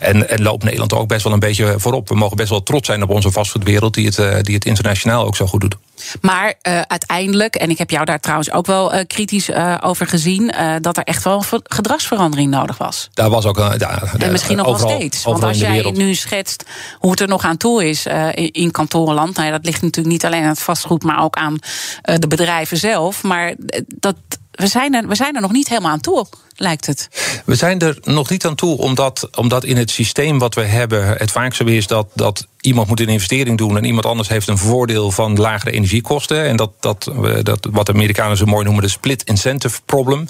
[0.00, 2.08] En, en loopt Nederland ook best wel een beetje voorop.
[2.08, 5.26] We mogen best wel trots zijn op onze vastgoedwereld, die het, uh, die het internationaal
[5.26, 5.76] ook zo goed doet.
[6.20, 10.06] Maar uh, uiteindelijk, en ik heb jou daar trouwens ook wel uh, kritisch uh, over
[10.06, 13.08] gezien, dat er echt wel een gedragsverandering nodig was.
[13.14, 13.78] Daar was ook een.
[13.78, 15.24] Ja, en misschien nog wel steeds.
[15.24, 16.64] Want als jij nu schetst
[16.98, 20.14] hoe het er nog aan toe is in, in kantorenland, nou ja, dat ligt natuurlijk
[20.14, 21.58] niet alleen aan het vastgoed, maar ook aan
[22.02, 23.22] de bedrijven zelf.
[23.22, 23.54] Maar
[23.86, 24.16] dat
[24.50, 26.26] we zijn, er, we zijn er nog niet helemaal aan toe,
[26.56, 27.08] lijkt het.
[27.44, 31.06] We zijn er nog niet aan toe, omdat, omdat in het systeem wat we hebben
[31.06, 34.48] het vaak zo is dat, dat iemand moet een investering doen en iemand anders heeft
[34.48, 36.44] een voordeel van lagere energiekosten.
[36.44, 37.10] En dat, dat,
[37.42, 40.28] dat wat de Amerikanen zo mooi noemen de split incentive problem.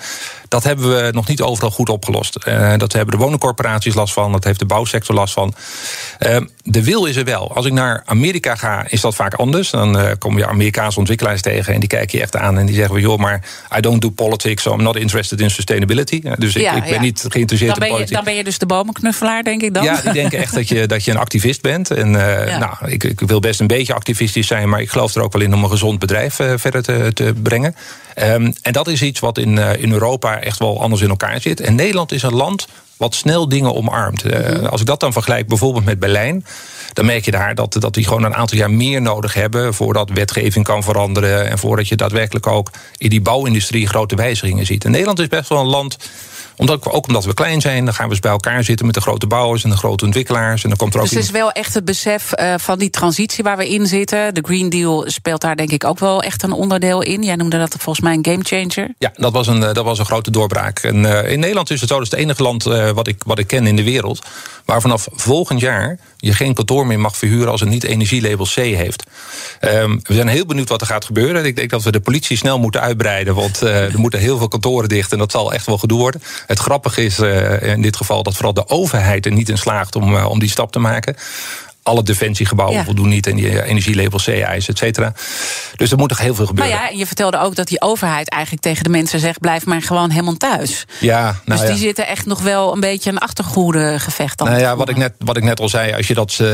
[0.49, 2.39] Dat hebben we nog niet overal goed opgelost.
[2.49, 5.55] Uh, dat hebben de woningcorporaties last van, dat heeft de bouwsector last van.
[6.21, 7.55] Uh, de wil is er wel.
[7.55, 9.71] Als ik naar Amerika ga, is dat vaak anders.
[9.71, 12.75] Dan uh, kom je Amerikaanse ontwikkelaars tegen en die kijken je echt aan en die
[12.75, 13.45] zeggen: joh, maar
[13.77, 16.16] I don't do politics, so I'm not interested in sustainability.
[16.39, 17.01] Dus ik, ja, ik ben ja.
[17.01, 18.09] niet geïnteresseerd dan ben in politiek.
[18.09, 19.85] Je, dan ben je dus de bomenknuffelaar, denk ik dan?
[19.85, 21.91] Ja, die denken echt dat je, dat je een activist bent.
[21.91, 22.59] En ja.
[22.59, 25.43] nou, ik, ik, wil best een beetje activistisch zijn, maar ik geloof er ook wel
[25.43, 27.75] in om een gezond bedrijf uh, verder te, te brengen.
[28.19, 31.41] Um, en dat is iets wat in, uh, in Europa echt wel anders in elkaar
[31.41, 31.61] zit.
[31.61, 32.67] En Nederland is een land
[32.97, 34.25] wat snel dingen omarmt.
[34.25, 36.45] Uh, als ik dat dan vergelijk bijvoorbeeld met Berlijn,
[36.93, 40.11] dan merk je daar dat, dat die gewoon een aantal jaar meer nodig hebben voordat
[40.11, 44.85] wetgeving kan veranderen en voordat je daadwerkelijk ook in die bouwindustrie grote wijzigingen ziet.
[44.85, 45.97] En Nederland is best wel een land
[46.57, 49.01] omdat, ook omdat we klein zijn, dan gaan we eens bij elkaar zitten met de
[49.01, 50.63] grote bouwers en de grote ontwikkelaars.
[50.63, 52.91] En dan komt er ook dus het is wel echt het besef uh, van die
[52.91, 54.35] transitie waar we in zitten.
[54.35, 57.23] De Green Deal speelt daar denk ik ook wel echt een onderdeel in.
[57.23, 58.95] Jij noemde dat volgens mij een gamechanger.
[58.99, 60.79] Ja, dat was een, dat was een grote doorbraak.
[60.79, 63.23] En uh, in Nederland is het zo, dat is het enige land uh, wat, ik,
[63.27, 64.23] wat ik ken in de wereld.
[64.65, 68.55] Waar vanaf volgend jaar je geen kantoor meer mag verhuren als het niet energielabel C
[68.55, 69.05] heeft.
[69.61, 71.45] Um, we zijn heel benieuwd wat er gaat gebeuren.
[71.45, 73.35] Ik denk dat we de politie snel moeten uitbreiden.
[73.35, 76.23] Want er moeten heel veel kantoren dicht en dat zal echt wel gedoe worden.
[76.47, 79.97] Het grappige is uh, in dit geval dat vooral de overheid er niet in slaagt
[79.97, 81.17] om, uh, om die stap te maken
[81.87, 82.85] alle defensiegebouwen ja.
[82.85, 85.13] voldoen niet en die energielabel C-eisen, et cetera.
[85.77, 86.75] Dus er moet nog heel veel gebeuren.
[86.75, 89.83] Nou ja, je vertelde ook dat die overheid eigenlijk tegen de mensen zegt: blijf maar
[89.83, 90.87] gewoon helemaal thuis.
[91.01, 91.83] Ja, nou dus die ja.
[91.83, 94.39] zitten echt nog wel een beetje een achtergoedegevecht.
[94.39, 96.49] Nou ja, wat ik, net, wat ik net al zei, als je dat uh,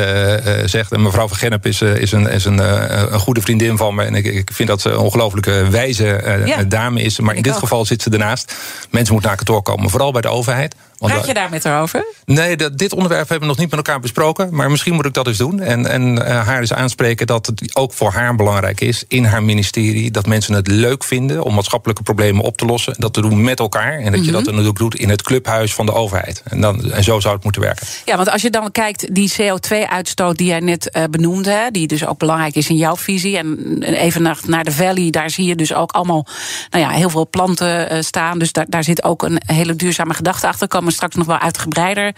[0.64, 0.92] zegt.
[0.92, 3.94] En mevrouw van Gennep is, uh, is, een, is een, uh, een goede vriendin van
[3.94, 4.04] me.
[4.04, 6.62] En ik, ik vind dat ze een ongelooflijke wijze ja.
[6.62, 7.20] dame is.
[7.20, 7.58] Maar in dit ook.
[7.58, 8.54] geval zit ze ernaast.
[8.90, 10.74] Mensen moeten naar kantoor komen, vooral bij de overheid.
[11.08, 12.04] Praat je daar met haar over?
[12.24, 14.54] Nee, dat, dit onderwerp hebben we nog niet met elkaar besproken.
[14.54, 15.60] Maar misschien moet ik dat eens doen.
[15.60, 19.42] En, en uh, haar eens aanspreken dat het ook voor haar belangrijk is in haar
[19.42, 20.10] ministerie.
[20.10, 22.94] Dat mensen het leuk vinden om maatschappelijke problemen op te lossen.
[22.98, 23.98] Dat te doen met elkaar.
[23.98, 26.42] En dat je dat dan natuurlijk doet in het clubhuis van de overheid.
[26.44, 27.86] En, dan, en zo zou het moeten werken.
[28.04, 31.50] Ja, want als je dan kijkt, die CO2-uitstoot die jij net uh, benoemde.
[31.50, 33.38] Hè, die dus ook belangrijk is in jouw visie.
[33.38, 36.26] En even naar, naar de Valley, daar zie je dus ook allemaal
[36.70, 38.38] nou ja, heel veel planten uh, staan.
[38.38, 40.68] Dus daar, daar zit ook een hele duurzame gedachte achter.
[40.68, 42.14] Komen straks nog wel uitgebreider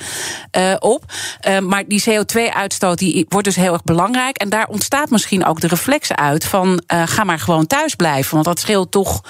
[0.56, 1.04] uh, op.
[1.48, 4.36] Uh, maar die CO2-uitstoot die wordt dus heel erg belangrijk.
[4.36, 8.32] En daar ontstaat misschien ook de reflex uit van uh, ga maar gewoon thuis blijven.
[8.32, 9.22] Want dat scheelt toch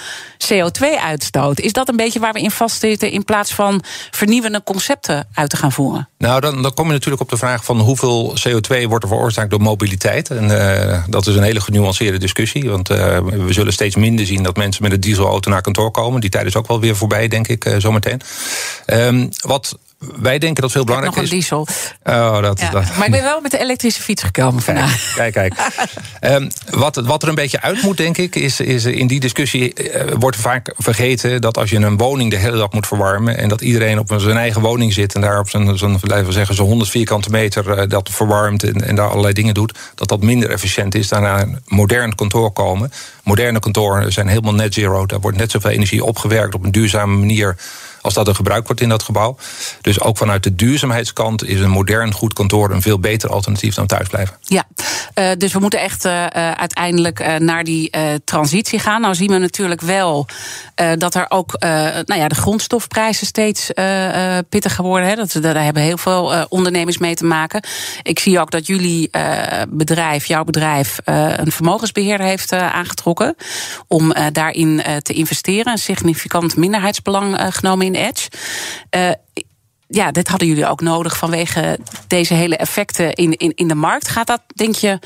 [0.52, 1.61] CO2-uitstoot.
[1.61, 5.57] Is dat een beetje waar we in vastzitten in plaats van vernieuwende concepten uit te
[5.57, 6.09] gaan voeren?
[6.18, 9.50] Nou, dan, dan kom je natuurlijk op de vraag van hoeveel CO2 wordt er veroorzaakt
[9.50, 10.30] door mobiliteit.
[10.30, 10.48] En
[11.09, 12.70] dat is een hele genuanceerde discussie.
[12.70, 16.20] Want we zullen steeds minder zien dat mensen met een dieselauto naar kantoor komen.
[16.20, 18.20] Die tijd is ook wel weer voorbij, denk ik, zometeen.
[18.87, 21.38] Um, wat wij denken dat veel belangrijk nog een is.
[21.38, 21.66] diesel.
[22.04, 22.96] Oh, dat, ja, dat.
[22.96, 25.12] Maar ik ben wel met de elektrische fiets gekomen vandaag.
[25.14, 25.54] Kijk, kijk.
[25.54, 25.90] kijk.
[26.40, 29.92] um, wat, wat er een beetje uit moet, denk ik, is, is in die discussie
[29.92, 33.48] uh, wordt vaak vergeten dat als je een woning de hele dag moet verwarmen en
[33.48, 36.54] dat iedereen op zijn eigen woning zit en daar op zijn, zijn laten we zeggen,
[36.54, 40.22] zo'n 100 vierkante meter uh, dat verwarmt en, en, daar allerlei dingen doet, dat dat
[40.22, 42.92] minder efficiënt is dan naar een modern kantoor komen.
[43.22, 45.06] Moderne kantoren zijn helemaal net zero.
[45.06, 47.56] Daar wordt net zoveel energie opgewerkt op een duurzame manier
[48.04, 49.36] als dat er gebruikt wordt in dat gebouw.
[49.80, 53.86] Dus ook vanuit de duurzaamheidskant is een modern goed kantoor een veel beter alternatief dan
[53.86, 54.36] thuisblijven.
[54.40, 54.64] Ja,
[55.14, 57.90] uh, dus we moeten echt uh, uiteindelijk naar die
[58.24, 59.00] transitie gaan.
[59.00, 60.26] Nou zien we natuurlijk wel
[60.98, 61.56] dat er ook
[62.04, 63.70] nou ja, de grondstofprijzen steeds
[64.48, 65.08] pittiger worden.
[65.08, 65.14] Hè.
[65.14, 67.64] Dat, daar hebben heel veel ondernemers mee te maken.
[68.02, 69.10] Ik zie ook dat jullie
[69.68, 73.36] bedrijf, jouw bedrijf, een vermogensbeheerder heeft aangetrokken
[73.88, 75.72] om daarin te investeren.
[75.72, 78.28] Een significant minderheidsbelang genomen in Edge.
[78.96, 79.11] Uh,
[79.88, 84.09] ja, dit hadden jullie ook nodig vanwege deze hele effecten in, in, in de markt.
[84.09, 84.98] Gaat dat, denk je,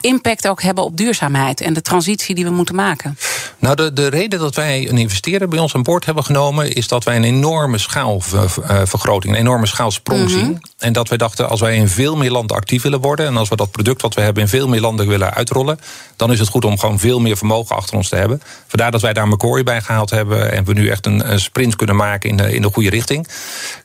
[0.00, 3.18] impact ook hebben op duurzaamheid en de transitie die we moeten maken?
[3.58, 6.88] Nou, de, de reden dat wij een investeerder bij ons aan boord hebben genomen, is
[6.88, 10.60] dat wij een enorme schaalvergroting, een enorme schaalsprong mm zien.
[10.78, 13.48] En dat wij dachten, als wij in veel meer landen actief willen worden, en als
[13.48, 15.78] we dat product wat we hebben in veel meer landen willen uitrollen,
[16.16, 18.42] dan is het goed om gewoon veel meer vermogen achter ons te hebben.
[18.66, 21.76] Vandaar dat wij daar McCoy bij gehaald hebben en we nu echt een, een sprint
[21.76, 23.28] kunnen maken in de, in de goede richting.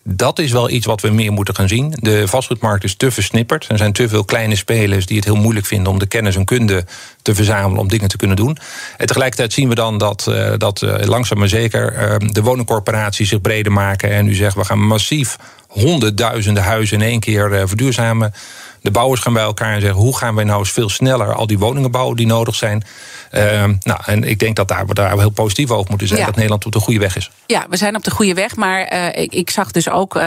[0.03, 1.93] Dat is wel iets wat we meer moeten gaan zien.
[1.99, 3.65] De vastgoedmarkt is te versnipperd.
[3.69, 6.45] Er zijn te veel kleine spelers die het heel moeilijk vinden om de kennis en
[6.45, 6.85] kunde
[7.21, 8.57] te verzamelen om dingen te kunnen doen.
[8.97, 13.29] En tegelijkertijd zien we dan dat, uh, dat uh, langzaam maar zeker uh, de woningcorporaties
[13.29, 15.35] zich breder maken en nu zeggen we gaan massief
[15.67, 18.33] honderdduizenden huizen in één keer verduurzamen.
[18.81, 21.47] De bouwers gaan bij elkaar en zeggen: hoe gaan wij nou eens veel sneller al
[21.47, 22.83] die woningen bouwen die nodig zijn?
[23.31, 26.19] Uh, nou, en ik denk dat daar, we daar heel positief over moeten zijn.
[26.19, 26.25] Ja.
[26.25, 27.31] Dat Nederland op de goede weg is.
[27.45, 28.55] Ja, we zijn op de goede weg.
[28.55, 30.23] Maar uh, ik, ik, zag dus ook uh,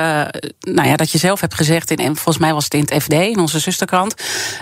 [0.61, 3.03] nou ja, dat je zelf hebt gezegd, in, en volgens mij was het in het
[3.03, 4.15] FD, in onze zusterkrant,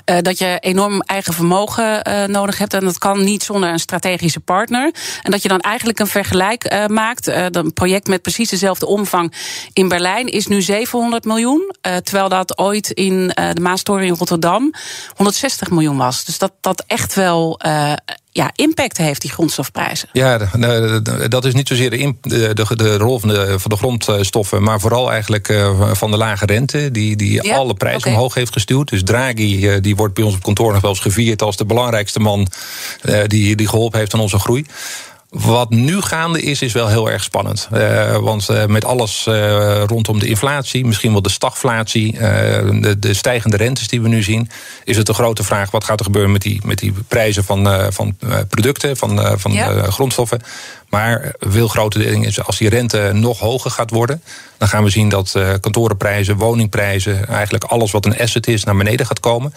[0.05, 2.75] dat je enorm eigen vermogen nodig hebt.
[2.75, 4.95] En dat kan niet zonder een strategische partner.
[5.23, 7.27] En dat je dan eigenlijk een vergelijk maakt.
[7.27, 9.35] een project met precies dezelfde omvang
[9.73, 11.75] in Berlijn is nu 700 miljoen.
[11.81, 14.73] terwijl dat ooit in de In Rotterdam
[15.17, 16.25] 160 miljoen was.
[16.25, 17.61] Dus dat dat echt wel
[18.33, 20.09] ja, impact heeft, die grondstofprijzen?
[20.13, 20.39] Ja,
[21.29, 25.11] dat is niet zozeer de, de, de rol van de, van de grondstoffen, maar vooral
[25.11, 27.57] eigenlijk eh, van de lage rente, die, die ja?
[27.57, 28.13] alle prijzen okay.
[28.13, 28.89] omhoog heeft gestuurd.
[28.89, 31.65] Dus Draghi eh, die wordt bij ons op kantoor nog wel eens gevierd als de
[31.65, 32.47] belangrijkste man
[33.27, 34.67] die, die geholpen heeft aan onze groei.
[35.33, 37.69] Wat nu gaande is, is wel heel erg spannend.
[37.73, 43.15] Uh, want uh, met alles uh, rondom de inflatie, misschien wel de stagflatie, de, de,
[43.15, 44.51] stijgende rentes die we nu zien,
[44.85, 47.93] is het een grote vraag: wat gaat er gebeuren met die, met die prijzen van,
[47.93, 48.17] van
[48.49, 49.91] producten, van, van ja.
[49.91, 50.43] grondstoffen?
[50.93, 54.23] Maar veel grote dingen is, als die rente nog hoger gaat worden,
[54.59, 58.77] dan gaan we zien dat uh, kantorenprijzen, woningprijzen, eigenlijk alles wat een asset is, naar
[58.77, 59.55] beneden gaat komen.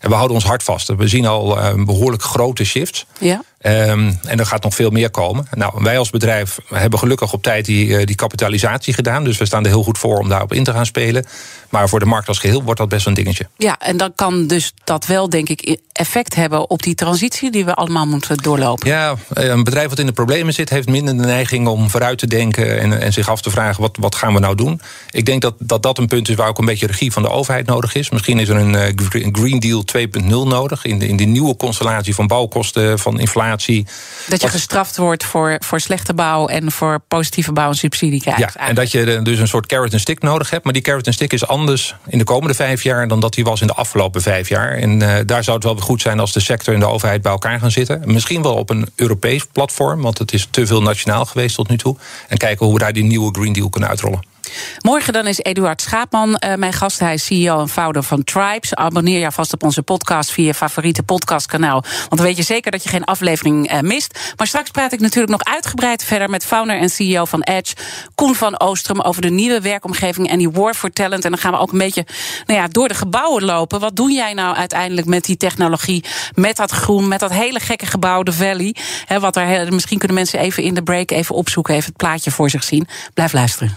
[0.00, 0.88] En we houden ons hard vast.
[0.96, 3.06] We zien al uh, een behoorlijk grote shifts.
[3.18, 3.42] Ja.
[3.66, 5.46] Um, en er gaat nog veel meer komen.
[5.54, 9.24] Nou, wij als bedrijf hebben gelukkig op tijd die, uh, die kapitalisatie gedaan.
[9.24, 11.26] Dus we staan er heel goed voor om daarop in te gaan spelen.
[11.68, 13.48] Maar voor de markt als geheel wordt dat best een dingetje.
[13.56, 17.64] Ja, en dan kan dus dat wel, denk ik, effect hebben op die transitie die
[17.64, 18.88] we allemaal moeten doorlopen.
[18.88, 22.26] Ja, een bedrijf wat in de problemen zit, heeft minder de neiging om vooruit te
[22.26, 24.80] denken en, en zich af te vragen: wat, wat gaan we nou doen?
[25.10, 27.28] Ik denk dat, dat dat een punt is waar ook een beetje regie van de
[27.28, 28.10] overheid nodig is.
[28.10, 32.14] Misschien is er een, uh, Green Deal 2.0 nodig in de, in de nieuwe constellatie
[32.14, 33.86] van bouwkosten, van inflatie.
[34.28, 38.40] Dat je gestraft wordt voor, voor slechte bouw en voor positieve bouw een subsidie krijgt.
[38.40, 40.64] Ja, en dat je dus een soort carrot en stick nodig hebt.
[40.64, 43.44] Maar die carrot en stick is anders in de komende vijf jaar dan dat die
[43.44, 44.72] was in de afgelopen vijf jaar.
[44.72, 47.32] En uh, daar zou het wel goed zijn als de sector en de overheid bij
[47.32, 48.02] elkaar gaan zitten.
[48.04, 51.76] Misschien wel op een Europees platform, want het is te veel nationaal geweest tot nu
[51.76, 51.96] toe.
[52.28, 54.33] En kijken hoe we daar die nieuwe Green Deal kunnen uitrollen.
[54.80, 56.98] Morgen dan is Eduard Schaapman uh, mijn gast.
[56.98, 58.74] Hij is CEO en founder van Tribes.
[58.74, 61.80] Abonneer je vast op onze podcast via je favoriete podcastkanaal.
[61.80, 64.18] Want dan weet je zeker dat je geen aflevering uh, mist.
[64.36, 67.74] Maar straks praat ik natuurlijk nog uitgebreid verder met founder en CEO van Edge,
[68.14, 71.24] Koen van Oostrum, over de nieuwe werkomgeving en die War for Talent.
[71.24, 72.06] En dan gaan we ook een beetje
[72.46, 73.80] nou ja, door de gebouwen lopen.
[73.80, 76.04] Wat doe jij nou uiteindelijk met die technologie,
[76.34, 78.74] met dat groen, met dat hele gekke gebouw, de Valley?
[79.20, 82.50] Wat er, misschien kunnen mensen even in de break even opzoeken, even het plaatje voor
[82.50, 82.86] zich zien.
[83.14, 83.76] Blijf luisteren.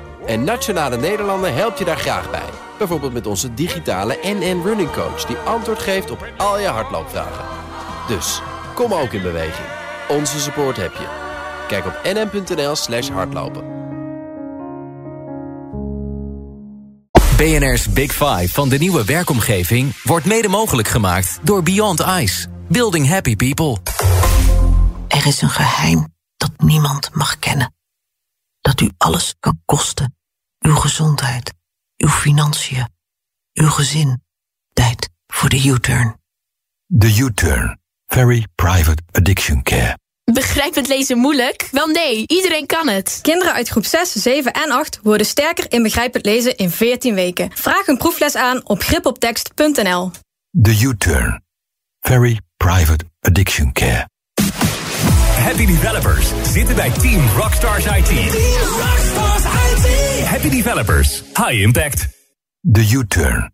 [0.25, 2.49] En Nationale Nederlanden helpt je daar graag bij.
[2.77, 5.25] Bijvoorbeeld met onze digitale NN Running Coach...
[5.25, 7.45] die antwoord geeft op al je hardloopvragen.
[8.07, 8.41] Dus,
[8.75, 9.67] kom ook in beweging.
[10.09, 11.07] Onze support heb je.
[11.67, 13.63] Kijk op nn.nl slash hardlopen.
[17.37, 20.01] BNR's Big Five van de nieuwe werkomgeving...
[20.03, 22.47] wordt mede mogelijk gemaakt door Beyond Ice.
[22.67, 23.77] Building happy people.
[25.07, 26.07] Er is een geheim
[26.37, 27.73] dat niemand mag kennen.
[28.61, 30.15] Dat u alles kan kosten.
[30.59, 31.53] Uw gezondheid
[32.01, 32.87] uw financiën,
[33.53, 34.21] uw gezin.
[34.73, 36.19] Tijd voor de U-turn.
[36.85, 37.79] De U-turn.
[38.05, 39.97] Very private addiction care.
[40.23, 41.67] Begrijpend lezen moeilijk?
[41.71, 43.19] Wel nee, iedereen kan het.
[43.21, 47.51] Kinderen uit groep 6, 7 en 8 worden sterker in begrijpend lezen in 14 weken.
[47.53, 50.11] Vraag een proefles aan op gripoptekst.nl.
[50.49, 51.43] De U-turn.
[51.99, 54.09] Very private addiction care.
[55.41, 58.05] Happy developers zitten bij Team Rockstars IT.
[58.05, 58.29] Team
[58.79, 60.25] Rockstars IT.
[60.25, 61.23] Happy developers.
[61.33, 62.07] High impact.
[62.71, 63.51] The U-turn.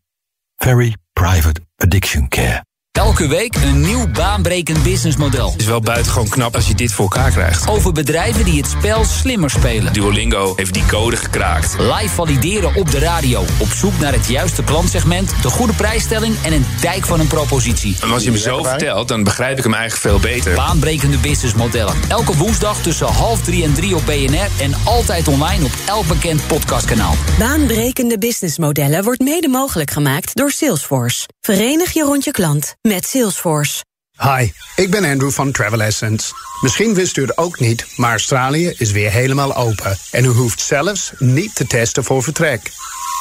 [0.58, 2.63] Very private addiction care.
[2.97, 5.51] Elke week een nieuw baanbrekend businessmodel.
[5.51, 7.69] Het is wel buitengewoon knap als je dit voor elkaar krijgt.
[7.69, 9.93] Over bedrijven die het spel slimmer spelen.
[9.93, 11.75] Duolingo heeft die code gekraakt.
[11.79, 13.43] Live valideren op de radio.
[13.60, 17.95] Op zoek naar het juiste klantsegment, de goede prijsstelling en een dijk van een propositie.
[18.01, 20.55] En als je me zo vertelt, dan begrijp ik hem eigenlijk veel beter.
[20.55, 21.95] Baanbrekende businessmodellen.
[22.07, 26.47] Elke woensdag tussen half drie en drie op BNR en altijd online op elk bekend
[26.47, 27.13] podcastkanaal.
[27.39, 31.25] Baanbrekende businessmodellen wordt mede mogelijk gemaakt door Salesforce.
[31.41, 33.84] Verenig je rond je klant met Salesforce.
[34.17, 36.34] Hi, ik ben Andrew van Travel Essence.
[36.62, 39.97] Misschien wist u het ook niet, maar Australië is weer helemaal open.
[40.12, 42.71] En u hoeft zelfs niet te testen voor vertrek.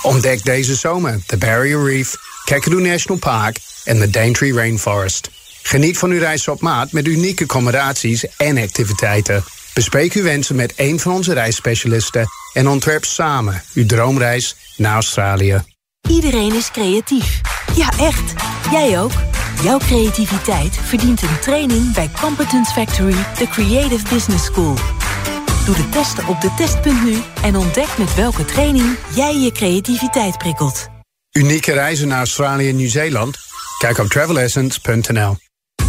[0.03, 5.31] Ontdek deze zomer de Barrier Reef, Kakadu National Park en de Daintree Rainforest.
[5.63, 9.45] Geniet van uw reis op maat met unieke accommodaties en activiteiten.
[9.75, 15.76] Bespreek uw wensen met een van onze reisspecialisten en ontwerp samen uw droomreis naar Australië.
[16.09, 17.40] Iedereen is creatief.
[17.75, 18.33] Ja, echt.
[18.71, 19.12] Jij ook.
[19.62, 24.75] Jouw creativiteit verdient een training bij Competence Factory, de Creative Business School.
[25.64, 30.88] Doe de testen op de test.nu en ontdek met welke training jij je creativiteit prikkelt.
[31.33, 33.37] Unieke reizen naar Australië en Nieuw-Zeeland?
[33.79, 35.37] Kijk op travelessence.nl.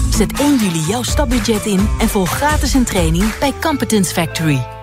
[0.09, 4.76] Zet 1 juli jouw stapbudget in en volg gratis een training bij Competence Factory.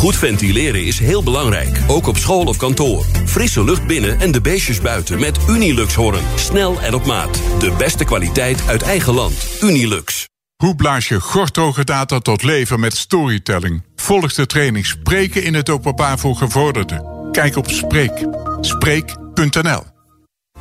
[0.00, 3.04] Goed ventileren is heel belangrijk, ook op school of kantoor.
[3.26, 6.24] Frisse lucht binnen en de beestjes buiten met Unilux Horn.
[6.34, 7.42] Snel en op maat.
[7.58, 9.34] De beste kwaliteit uit eigen land.
[9.60, 10.28] Unilux.
[10.56, 13.82] Hoe blaas je gorthoge data tot leven met storytelling?
[13.96, 17.28] Volg de training Spreken in het openbaar voor gevorderden.
[17.32, 18.26] Kijk op Spreek.
[18.60, 19.82] Spreek.nl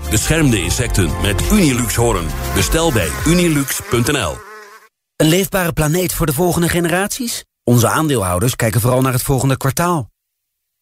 [0.09, 2.27] Beschermde insecten met Unilux Horn.
[2.55, 4.37] Bestel bij unilux.nl.
[5.15, 7.43] Een leefbare planeet voor de volgende generaties?
[7.69, 10.09] Onze aandeelhouders kijken vooral naar het volgende kwartaal.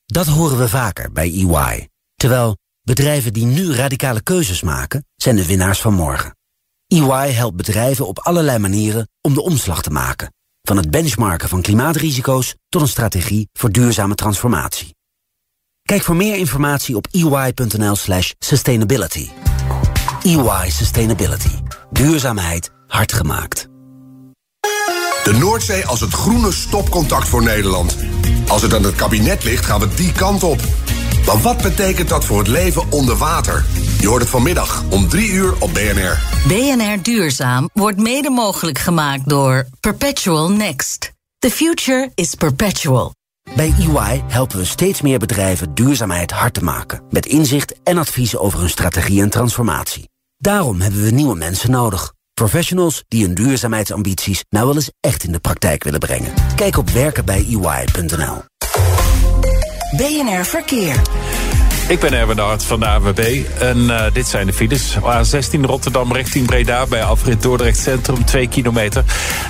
[0.06, 1.89] Dat horen we vaker bij EY.
[2.15, 6.38] Terwijl bedrijven die nu radicale keuzes maken, zijn de winnaars van morgen.
[6.88, 10.34] EY helpt bedrijven op allerlei manieren om de omslag te maken.
[10.62, 14.95] Van het benchmarken van klimaatrisico's tot een strategie voor duurzame transformatie.
[15.82, 19.30] Kijk voor meer informatie op ey.nl slash sustainability.
[20.23, 21.60] EY Sustainability.
[21.91, 23.67] Duurzaamheid hard gemaakt.
[25.27, 27.95] De Noordzee als het groene stopcontact voor Nederland.
[28.47, 30.61] Als het aan het kabinet ligt, gaan we die kant op.
[31.25, 33.65] Maar wat betekent dat voor het leven onder water?
[33.99, 36.19] Je hoort het vanmiddag om drie uur op BNR.
[36.47, 41.11] BNR Duurzaam wordt mede mogelijk gemaakt door Perpetual Next.
[41.39, 43.13] The future is perpetual.
[43.55, 47.01] Bij EY helpen we steeds meer bedrijven duurzaamheid hard te maken.
[47.09, 50.09] Met inzicht en advies over hun strategie en transformatie.
[50.37, 52.15] Daarom hebben we nieuwe mensen nodig.
[52.38, 56.34] Professionals die hun duurzaamheidsambities nou wel eens echt in de praktijk willen brengen.
[56.56, 58.43] Kijk op werkenbijey.nl.
[59.97, 61.02] BNR Verkeer.
[61.88, 64.97] Ik ben Erwin Hart van de AWB en uh, dit zijn de files.
[64.97, 69.04] A16 Rotterdam richting Breda bij afrit Dordrecht Centrum 2 kilometer.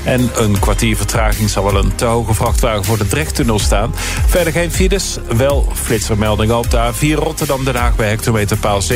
[0.04, 3.92] En een kwartier vertraging zal wel een te hoge vrachtwagen voor de Drechttunnel staan.
[4.28, 8.96] Verder geen files, wel flitsermeldingen op de A4 Rotterdam Den Haag bij hectometerpaal 57,8.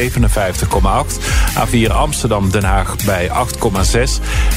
[1.67, 3.33] A4 Amsterdam Den Haag bij 8,6.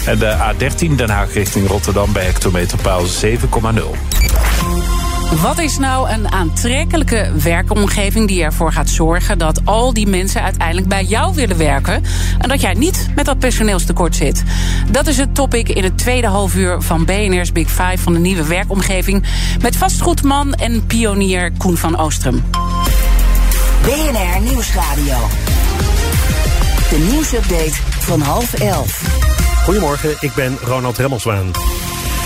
[0.04, 4.13] En de A13 Den Haag richting Rotterdam bij hectometerpaal 7,0.
[5.42, 10.88] Wat is nou een aantrekkelijke werkomgeving die ervoor gaat zorgen dat al die mensen uiteindelijk
[10.88, 12.02] bij jou willen werken
[12.38, 14.42] en dat jij niet met dat personeelstekort zit?
[14.90, 18.46] Dat is het topic in het tweede halfuur van BNR's Big Five van de nieuwe
[18.46, 19.24] werkomgeving
[19.62, 22.44] met vastgoedman en pionier Koen van Oostrum.
[23.82, 25.16] BNR Nieuwsradio.
[26.90, 29.02] De nieuwsupdate van half elf.
[29.64, 31.50] Goedemorgen, ik ben Ronald Remmelswaan.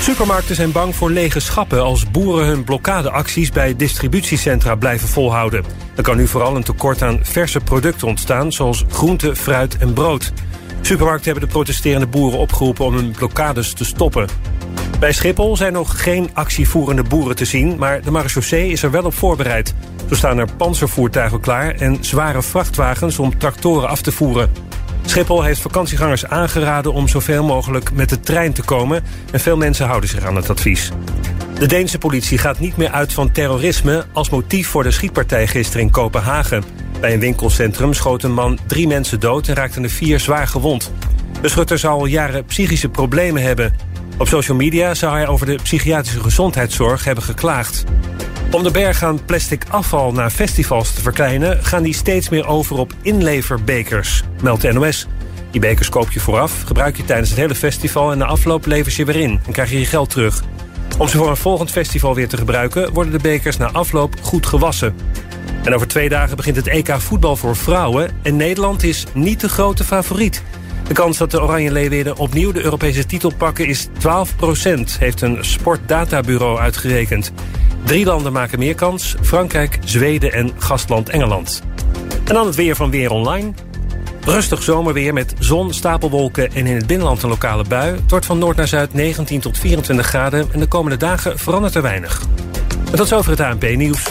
[0.00, 5.64] Supermarkten zijn bang voor lege schappen als boeren hun blokkadeacties bij distributiecentra blijven volhouden.
[5.96, 10.32] Er kan nu vooral een tekort aan verse producten ontstaan, zoals groente, fruit en brood.
[10.80, 14.28] Supermarkten hebben de protesterende boeren opgeroepen om hun blokkades te stoppen.
[14.98, 19.04] Bij Schiphol zijn nog geen actievoerende boeren te zien, maar de marechaussee is er wel
[19.04, 19.74] op voorbereid.
[20.08, 24.67] Zo staan er panzervoertuigen klaar en zware vrachtwagens om tractoren af te voeren.
[25.08, 29.04] Schiphol heeft vakantiegangers aangeraden om zoveel mogelijk met de trein te komen...
[29.32, 30.90] en veel mensen houden zich aan het advies.
[31.58, 34.04] De Deense politie gaat niet meer uit van terrorisme...
[34.12, 36.64] als motief voor de schietpartij gisteren in Kopenhagen.
[37.00, 39.48] Bij een winkelcentrum schoot een man drie mensen dood...
[39.48, 40.92] en raakten er vier zwaar gewond.
[41.40, 43.76] De schutter zou al jaren psychische problemen hebben.
[44.18, 47.84] Op social media zou hij over de psychiatrische gezondheidszorg hebben geklaagd.
[48.50, 51.64] Om de berg aan plastic afval naar festivals te verkleinen...
[51.64, 55.06] gaan die steeds meer over op inleverbekers, meldt de NOS.
[55.50, 58.12] Die bekers koop je vooraf, gebruik je tijdens het hele festival...
[58.12, 60.42] en na afloop lever je weer in en krijg je je geld terug.
[60.98, 62.92] Om ze voor een volgend festival weer te gebruiken...
[62.92, 64.94] worden de bekers na afloop goed gewassen.
[65.64, 68.10] En over twee dagen begint het EK voetbal voor vrouwen...
[68.22, 70.42] en Nederland is niet de grote favoriet.
[70.88, 73.90] De kans dat de Oranje opnieuw de Europese titel pakken is 12%
[74.98, 77.32] heeft een sportdatabureau uitgerekend.
[77.84, 81.62] Drie landen maken meer kans, Frankrijk, Zweden en gastland Engeland.
[82.24, 83.52] En dan het weer van Weer Online.
[84.24, 87.94] Rustig zomerweer met zon, stapelwolken en in het binnenland een lokale bui.
[87.94, 90.48] Het wordt van noord naar zuid 19 tot 24 graden...
[90.52, 92.22] en de komende dagen verandert er weinig.
[92.90, 94.08] En tot zover het ANP-nieuws.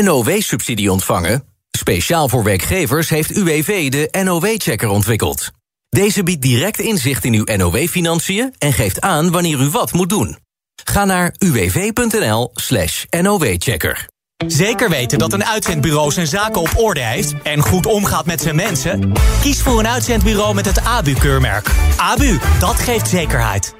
[0.00, 1.44] NOW-subsidie ontvangen?
[1.70, 5.50] Speciaal voor werkgevers heeft UWV de NOW-checker ontwikkeld.
[5.88, 8.54] Deze biedt direct inzicht in uw NOW-financiën...
[8.58, 10.43] en geeft aan wanneer u wat moet doen.
[10.84, 14.06] Ga naar uwv.nl slash NOW-checker.
[14.46, 17.34] Zeker weten dat een uitzendbureau zijn zaken op orde heeft...
[17.42, 19.12] en goed omgaat met zijn mensen?
[19.40, 21.70] Kies voor een uitzendbureau met het ABU-keurmerk.
[21.96, 23.74] ABU, dat geeft zekerheid.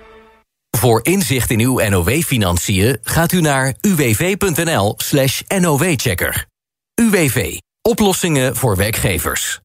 [0.77, 6.47] Voor inzicht in uw NOW-financiën gaat u naar uwv.nl slash NOW-checker.
[6.95, 9.61] UWV, oplossingen voor werkgevers.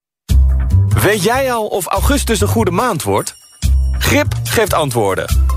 [1.01, 3.33] Weet jij al of augustus een goede maand wordt?
[3.99, 5.48] Grip geeft antwoorden.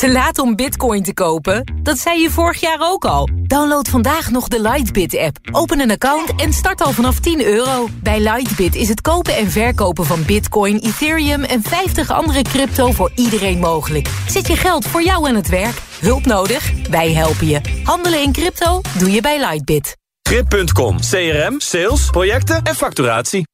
[0.00, 1.80] Te laat om bitcoin te kopen?
[1.82, 3.28] Dat zei je vorig jaar ook al.
[3.42, 5.36] Download vandaag nog de Lightbit-app.
[5.52, 7.88] Open een account en start al vanaf 10 euro.
[8.02, 11.44] Bij Lightbit is het kopen en verkopen van bitcoin, ethereum...
[11.44, 14.08] en 50 andere crypto voor iedereen mogelijk.
[14.28, 15.82] Zet je geld voor jou aan het werk.
[16.00, 16.72] Hulp nodig?
[16.90, 17.60] Wij helpen je.
[17.84, 18.80] Handelen in crypto?
[18.98, 19.96] Doe je bij Lightbit.
[20.22, 23.48] Grip.com, CRM, sales, projecten en facturatie.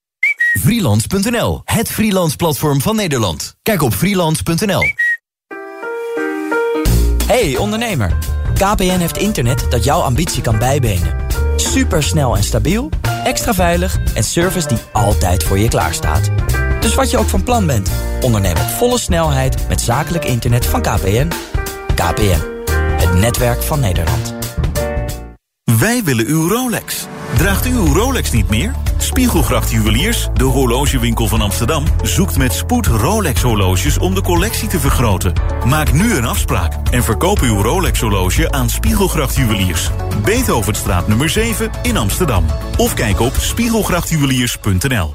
[0.61, 3.56] Freelance.nl, het freelance platform van Nederland.
[3.62, 4.82] Kijk op freelance.nl.
[7.27, 8.17] Hey ondernemer,
[8.55, 11.17] KPN heeft internet dat jouw ambitie kan bijbenen.
[11.57, 12.89] Supersnel en stabiel,
[13.25, 16.31] extra veilig en service die altijd voor je klaarstaat.
[16.81, 20.83] Dus wat je ook van plan bent, onderneem op volle snelheid met zakelijk internet van
[20.83, 21.29] KPN.
[21.95, 22.41] KPN,
[22.73, 24.35] het netwerk van Nederland.
[25.79, 27.07] Wij willen uw Rolex.
[27.37, 28.75] Draagt u uw Rolex niet meer?
[28.96, 31.85] Spiegelgracht Juweliers, de horlogewinkel van Amsterdam...
[32.02, 35.32] zoekt met spoed Rolex-horloges om de collectie te vergroten.
[35.66, 39.90] Maak nu een afspraak en verkoop uw Rolex-horloge aan Spiegelgracht Juweliers.
[40.24, 42.44] Beethovenstraat nummer 7 in Amsterdam.
[42.76, 45.14] Of kijk op spiegelgrachtjuweliers.nl.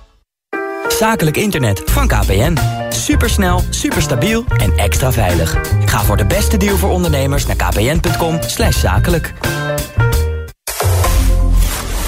[0.87, 2.57] Zakelijk internet van KPN.
[2.89, 5.55] Supersnel, superstabiel en extra veilig.
[5.85, 8.39] Ga voor de beste deal voor ondernemers naar kpn.com
[8.69, 9.33] zakelijk.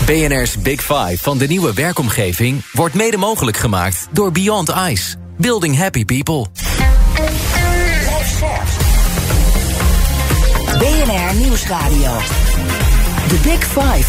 [0.06, 5.16] BNR's Big Five van de nieuwe werkomgeving wordt mede mogelijk gemaakt door Beyond Ice.
[5.38, 6.46] Building happy people.
[10.78, 12.18] BNR Nieuwsradio.
[13.28, 14.08] The Big Five.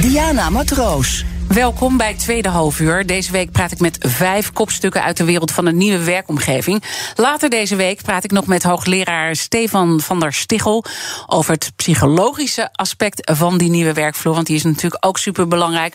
[0.00, 1.24] Diana Matroos.
[1.54, 3.06] Welkom bij tweede halfuur.
[3.06, 6.82] Deze week praat ik met vijf kopstukken uit de wereld van een nieuwe werkomgeving.
[7.14, 10.84] Later deze week praat ik nog met hoogleraar Stefan van der Stichel
[11.26, 14.34] over het psychologische aspect van die nieuwe werkvloer.
[14.34, 15.94] Want die is natuurlijk ook super belangrijk.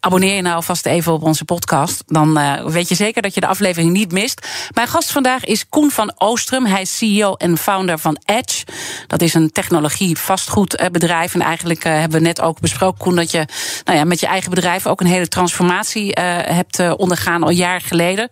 [0.00, 2.02] Abonneer je nou vast even op onze podcast.
[2.06, 4.46] Dan uh, weet je zeker dat je de aflevering niet mist.
[4.74, 6.66] Mijn gast vandaag is Koen van Oostrum.
[6.66, 8.64] Hij is CEO en founder van Edge.
[9.06, 11.34] Dat is een technologie vastgoedbedrijf.
[11.34, 13.46] En eigenlijk uh, hebben we net ook besproken, Koen, dat je
[13.84, 17.80] nou ja, met je eigen bedrijf een hele transformatie uh, hebt uh, ondergaan al jaar
[17.80, 18.28] geleden.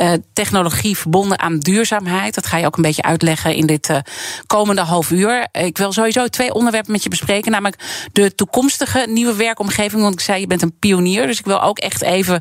[0.00, 2.34] Uh, technologie verbonden aan duurzaamheid.
[2.34, 4.00] Dat ga je ook een beetje uitleggen in dit
[4.46, 5.48] komende half uur.
[5.52, 7.50] Ik wil sowieso twee onderwerpen met je bespreken.
[7.50, 10.02] Namelijk de toekomstige nieuwe werkomgeving.
[10.02, 11.26] Want ik zei, je bent een pionier.
[11.26, 12.40] Dus ik wil ook echt even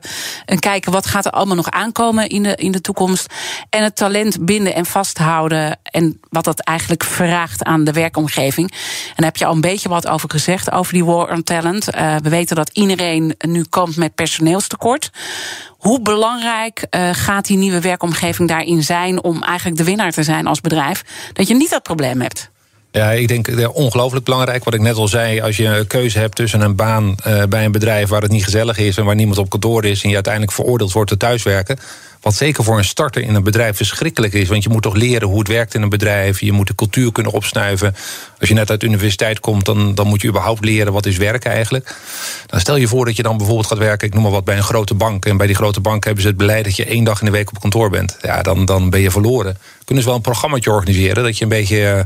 [0.59, 3.33] kijken wat gaat er allemaal nog aankomen in de, in de toekomst.
[3.69, 5.79] En het talent binden en vasthouden.
[5.83, 8.71] En wat dat eigenlijk vraagt aan de werkomgeving.
[8.71, 11.85] En daar heb je al een beetje wat over gezegd, over die war on talent.
[11.85, 15.11] we weten dat iedereen kampt met personeelstekort.
[15.67, 20.47] Hoe belangrijk uh, gaat die nieuwe werkomgeving daarin zijn om eigenlijk de winnaar te zijn
[20.47, 21.03] als bedrijf?
[21.33, 22.49] Dat je niet dat probleem hebt.
[22.91, 24.63] Ja, ik denk uh, ongelooflijk belangrijk.
[24.63, 27.65] Wat ik net al zei, als je een keuze hebt tussen een baan uh, bij
[27.65, 30.15] een bedrijf waar het niet gezellig is en waar niemand op kantoor is en je
[30.15, 31.79] uiteindelijk veroordeeld wordt te thuiswerken.
[32.21, 34.47] Wat zeker voor een starter in een bedrijf verschrikkelijk is.
[34.47, 36.39] Want je moet toch leren hoe het werkt in een bedrijf.
[36.39, 37.95] Je moet de cultuur kunnen opsnuiven.
[38.39, 41.17] Als je net uit de universiteit komt, dan, dan moet je überhaupt leren wat is
[41.17, 41.95] werken eigenlijk.
[42.45, 44.57] Dan stel je voor dat je dan bijvoorbeeld gaat werken, ik noem maar wat, bij
[44.57, 45.25] een grote bank.
[45.25, 47.31] En bij die grote bank hebben ze het beleid dat je één dag in de
[47.31, 48.17] week op kantoor bent.
[48.21, 49.57] Ja, dan, dan ben je verloren.
[49.83, 52.05] Kunnen ze wel een programma organiseren dat je een beetje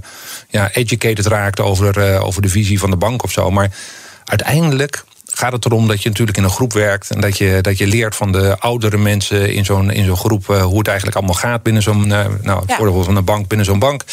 [0.49, 3.51] ja, educated raakt over, uh, over de visie van de bank of zo.
[3.51, 3.71] Maar
[4.25, 5.03] uiteindelijk
[5.41, 7.87] gaat het erom dat je natuurlijk in een groep werkt en dat je, dat je
[7.87, 11.35] leert van de oudere mensen in zo'n in zo'n groep uh, hoe het eigenlijk allemaal
[11.35, 13.03] gaat binnen zo'n, uh, nou, ja.
[13.03, 14.03] van een bank binnen zo'n bank.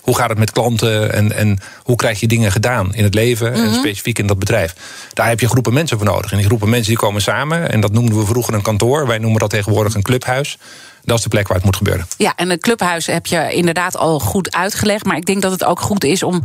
[0.00, 3.52] Hoe gaat het met klanten en, en hoe krijg je dingen gedaan in het leven
[3.52, 4.74] en specifiek in dat bedrijf?
[5.12, 6.30] Daar heb je groepen mensen voor nodig.
[6.30, 9.06] En die groepen mensen die komen samen en dat noemden we vroeger een kantoor.
[9.06, 10.58] Wij noemen dat tegenwoordig een clubhuis.
[11.02, 12.06] Dat is de plek waar het moet gebeuren.
[12.16, 15.04] Ja, en het clubhuis heb je inderdaad al goed uitgelegd.
[15.04, 16.42] Maar ik denk dat het ook goed is om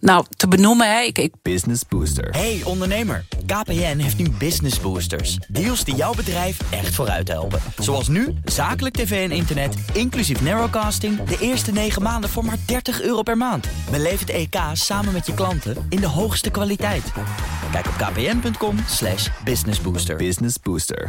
[0.00, 0.90] nou, te benoemen.
[0.90, 1.00] Hè.
[1.00, 1.32] Ik, ik...
[1.42, 2.28] Business Booster.
[2.30, 5.38] Hey ondernemer, KPN heeft nu Business Boosters.
[5.48, 7.60] Deals die jouw bedrijf echt vooruit helpen.
[7.78, 11.24] Zoals nu, zakelijk tv en internet, inclusief narrowcasting...
[11.24, 13.66] de eerste 9 maanden voor maar 30 euro per maand.
[13.90, 17.12] Beleef het EK samen met je klanten in de hoogste kwaliteit.
[17.72, 20.16] Kijk op kpn.com slash businessbooster.
[20.16, 21.08] Business Booster.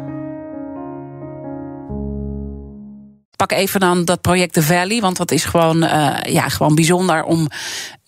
[3.47, 4.99] Pak even dan dat project The Valley.
[4.99, 7.47] Want dat is gewoon, uh, ja, gewoon bijzonder om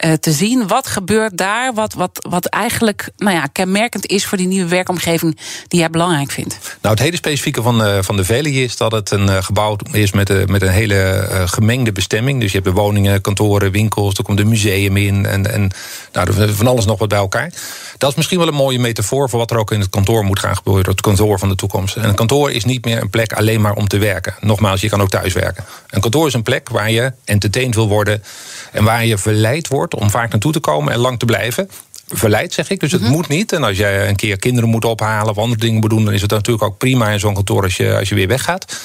[0.06, 0.68] uh, te zien.
[0.68, 1.74] Wat gebeurt daar?
[1.74, 6.32] Wat, wat, wat eigenlijk nou ja, kenmerkend is voor die nieuwe werkomgeving die jij belangrijk
[6.32, 6.60] vindt?
[6.82, 10.12] Nou, het hele specifieke van, uh, van The Valley is dat het een gebouw is
[10.12, 12.40] met, uh, met een hele gemengde bestemming.
[12.40, 15.72] Dus je hebt de woningen, kantoren, winkels, er komt een museum in en, en
[16.12, 17.52] nou, van alles nog wat bij elkaar.
[17.98, 20.40] Dat is misschien wel een mooie metafoor voor wat er ook in het kantoor moet
[20.40, 20.92] gaan gebeuren.
[20.92, 21.96] Het kantoor van de toekomst.
[21.96, 24.36] En een kantoor is niet meer een plek alleen maar om te werken.
[24.40, 25.10] Nogmaals, je kan ook
[25.90, 28.24] Een kantoor is een plek waar je entertained wil worden.
[28.72, 31.70] En waar je verleid wordt om vaak naartoe te komen en lang te blijven
[32.08, 32.80] verleid, zeg ik.
[32.80, 33.12] Dus het Mhm.
[33.12, 33.52] moet niet.
[33.52, 36.22] En als jij een keer kinderen moet ophalen of andere dingen moet doen, dan is
[36.22, 38.80] het natuurlijk ook prima in zo'n kantoor als je, als je weer weggaat.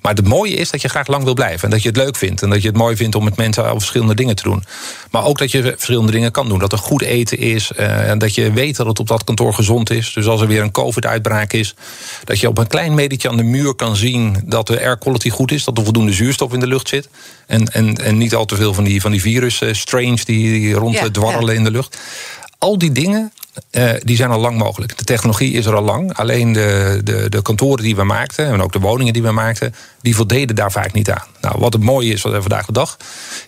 [0.00, 1.62] Maar het mooie is dat je graag lang wil blijven.
[1.64, 2.42] En dat je het leuk vindt.
[2.42, 4.64] En dat je het mooi vindt om met mensen al verschillende dingen te doen.
[5.10, 6.58] Maar ook dat je verschillende dingen kan doen.
[6.58, 7.72] Dat er goed eten is.
[7.72, 10.12] eh, en dat je weet dat het op dat kantoor gezond is.
[10.12, 11.74] Dus als er weer een COVID-uitbraak is.
[12.24, 15.30] Dat je op een klein medietje aan de muur kan zien dat de air quality
[15.30, 15.64] goed is.
[15.64, 17.08] Dat er voldoende zuurstof in de lucht zit.
[17.46, 20.94] En, en, en niet al te veel van die, van die virus-strains die, die rond
[20.94, 21.58] Ja, dwarrelen ja.
[21.58, 21.98] in de lucht.
[22.64, 23.32] Al die dingen
[23.70, 24.98] eh, die zijn al lang mogelijk.
[24.98, 26.16] De technologie is er al lang.
[26.16, 29.74] Alleen de, de, de kantoren die we maakten en ook de woningen die we maakten,
[30.00, 31.26] die voldeden daar vaak niet aan.
[31.40, 32.96] Nou, wat het mooie is wat er vandaag de dag,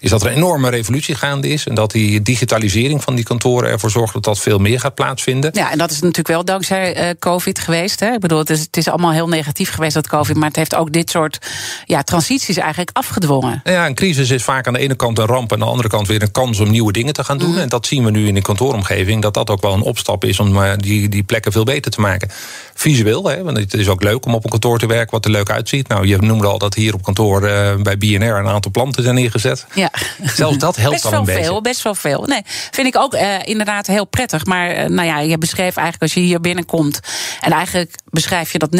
[0.00, 1.66] is dat er een enorme revolutie gaande is.
[1.66, 5.50] En dat die digitalisering van die kantoren ervoor zorgt dat dat veel meer gaat plaatsvinden.
[5.54, 8.00] Ja, en dat is natuurlijk wel dankzij eh, COVID geweest.
[8.00, 8.12] Hè?
[8.12, 10.36] Ik bedoel, het is, het is allemaal heel negatief geweest, dat COVID.
[10.36, 11.38] Maar het heeft ook dit soort
[11.84, 13.60] ja, transities eigenlijk afgedwongen.
[13.64, 15.50] Ja, een crisis is vaak aan de ene kant een ramp...
[15.50, 17.58] en aan de andere kant weer een kans om nieuwe dingen te gaan doen.
[17.58, 19.22] En dat zien we nu in de kantooromgeving...
[19.22, 22.00] dat dat ook wel een opstap is om eh, die, die plekken veel beter te
[22.00, 22.28] maken.
[22.74, 25.10] Visueel, hè, want het is ook leuk om op een kantoor te werken...
[25.10, 25.88] wat er leuk uitziet.
[25.88, 28.36] Nou, je noemde al dat hier op kantoor eh, bij BNR...
[28.36, 29.66] een aantal planten zijn neergezet.
[29.74, 29.90] Ja.
[30.22, 31.44] Zelfs dat helpt best al een beetje.
[31.44, 32.24] veel, best wel veel.
[32.26, 34.44] Nee, vind ik ook eh, inderdaad heel prettig.
[34.44, 37.00] Maar nou ja, je beschreef eigenlijk als je hier binnenkomt...
[37.40, 38.76] en eigenlijk beschrijf je dat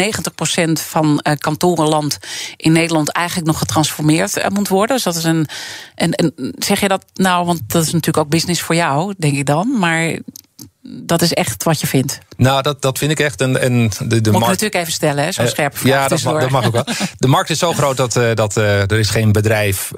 [0.60, 2.18] 90% van kantorenland
[2.56, 3.12] in Nederland...
[3.12, 4.96] eigenlijk nog getransformeerd moet worden.
[4.96, 5.48] Dus dat is een,
[5.94, 6.54] een, een...
[6.58, 9.78] Zeg je dat nou, want dat is natuurlijk ook business voor jou, denk ik dan.
[9.78, 10.18] Maar
[10.88, 12.18] dat is echt wat je vindt.
[12.36, 13.40] Nou, dat, dat vind ik echt.
[13.40, 15.88] En, en de, de Moet ik markt- natuurlijk even stellen, hè, zo'n Eh, scherpe vraag
[15.92, 16.40] Ja, dat mag, tussendoor.
[16.40, 16.84] dat mag ook wel.
[17.18, 19.90] De markt is zo groot dat, eh, dat eh, er is geen bedrijf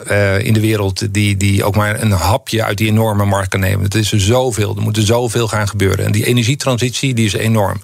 [0.42, 3.84] in de wereld die, die ook maar een hapje uit die enorme markt kan nemen.
[3.84, 4.76] Het is er zoveel.
[4.76, 6.04] Er moet er zoveel gaan gebeuren.
[6.04, 7.82] En die energietransitie die is enorm.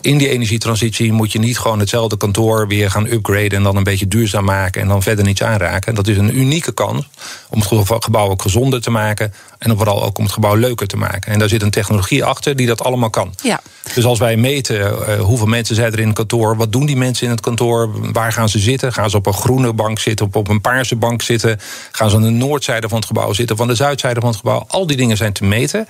[0.00, 3.82] In die energietransitie moet je niet gewoon hetzelfde kantoor weer gaan upgraden en dan een
[3.84, 5.94] beetje duurzaam maken en dan verder niets aanraken.
[5.94, 7.08] Dat is een unieke kans
[7.48, 10.86] om het ge- gebouw ook gezonder te maken en vooral ook om het gebouw leuker
[10.86, 11.32] te maken.
[11.32, 13.34] En daar zit een technologie achter die dat allemaal kan.
[13.42, 13.60] Ja.
[13.94, 16.96] Dus als wij meten eh, hoeveel mensen zijn er in het kantoor, wat doen die
[16.96, 18.92] mensen in het kantoor, waar gaan ze zitten?
[18.92, 21.60] Gaan ze op een groene bank zitten, op, op een paarse bank zitten?
[21.92, 24.38] Gaan ze aan de noordzijde van het gebouw zitten, of aan de zuidzijde van het
[24.38, 24.64] gebouw?
[24.68, 25.80] Al die dingen zijn te meten.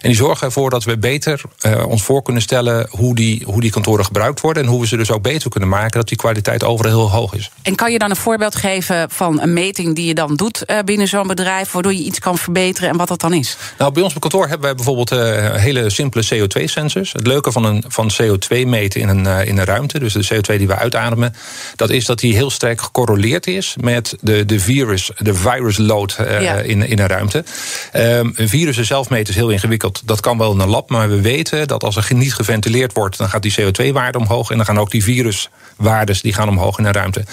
[0.00, 3.60] En die zorgen ervoor dat we beter eh, ons voor kunnen stellen hoe die, hoe
[3.60, 4.62] die kantoren gebruikt worden.
[4.62, 7.34] En hoe we ze dus ook beter kunnen maken, dat die kwaliteit overal heel hoog
[7.34, 7.50] is.
[7.62, 10.78] En kan je dan een voorbeeld geven van een meting die je dan doet eh,
[10.84, 13.56] binnen zo'n bedrijf, waardoor je iets kan verbeteren en wat dat dan is?
[13.78, 17.12] Nou, bij ons op kantoor hebben wij bijvoorbeeld eh, hele simpele CO2-sensors.
[17.12, 20.24] Het leuke van, een, van CO2 meten in een, eh, in een ruimte, dus de
[20.34, 21.34] CO2 die we uitademen,
[21.76, 26.12] dat is dat die heel sterk gecorreleerd is met de, de virus, de virus load
[26.18, 26.54] eh, Ja.
[26.54, 27.44] in, in een ruimte.
[27.92, 30.02] Ehm een virussen zelf meten is heel ingewikkeld.
[30.04, 33.18] Dat kan wel in een lab, maar we weten dat als er niet geventileerd wordt,
[33.18, 36.84] dan gaat die CO2-waarde omhoog en dan gaan ook die viruswaardes die gaan omhoog in
[36.84, 37.24] een ruimte.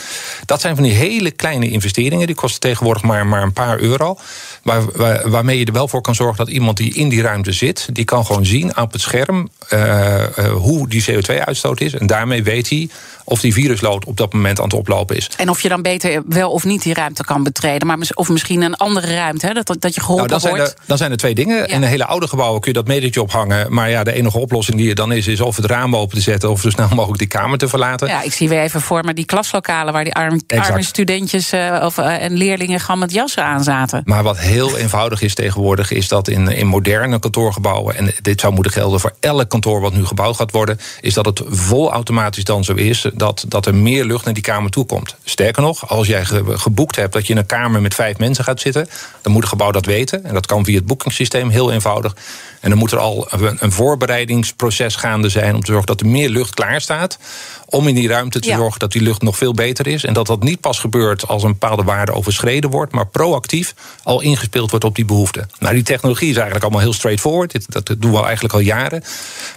[0.46, 4.18] Dat zijn van die hele kleine investeringen, die kosten tegenwoordig maar, maar een paar euro.
[4.64, 7.52] Waar, waar- waarmee je er wel voor kan zorgen dat iemand die in die ruimte
[7.52, 11.94] zit, die kan gewoon zien op het scherm eh, eh, hoe die CO2-uitstoot is.
[11.94, 12.90] En daarmee weet hij
[13.26, 15.30] of die viruslood op dat moment aan het oplopen is.
[15.38, 18.62] En of je dan beter wel of niet die ruimte kan betreden, maar of misschien
[18.62, 20.72] een andere ruimte, hè, dat, dat je Nou, geholpen dan, zijn wordt.
[20.72, 21.68] er, dan zijn er twee dingen.
[21.68, 23.74] In een hele oude gebouwen kun je dat metertje ophangen.
[23.74, 26.24] Maar ja, de enige oplossing die er dan is, is of het raam open te
[26.24, 26.50] zetten...
[26.50, 28.08] of zo snel mogelijk die kamer te verlaten.
[28.08, 31.82] Ja, ik zie weer even voor me die klaslokalen waar die arm, arme studentjes eh,
[31.86, 34.02] of, en leerlingen gewoon met jassen aan zaten.
[34.06, 38.54] Maar wat heel eenvoudig is tegenwoordig, is dat in, in moderne kantoorgebouwen, en dit zou
[38.54, 42.44] moeten gelden voor elk kantoor wat nu gebouwd gaat worden, is dat het vol automatisch
[42.44, 45.16] dan zo is dat, dat er meer lucht naar die kamer toe komt.
[45.24, 48.60] Sterker nog, als jij geboekt hebt dat je in een kamer met vijf mensen gaat
[48.60, 48.88] zitten,
[49.22, 50.24] dan moet het gebouw dat weten.
[50.24, 52.16] En dat kan via het boekingssysteem heel eenvoudig.
[52.60, 53.28] En dan moet er al
[53.60, 57.18] een voorbereidingsproces gaande zijn om te zorgen dat er meer lucht klaar staat.
[57.66, 60.04] Om in die ruimte te zorgen dat die lucht nog veel beter is.
[60.04, 64.22] En dat dat niet pas gebeurt als een bepaalde waarde overschreden wordt, maar proactief al
[64.22, 65.48] ingespeeld wordt op die behoefte.
[65.60, 67.74] Nou, die technologie is eigenlijk allemaal heel straightforward.
[67.74, 69.04] Dat doen we eigenlijk al jaren.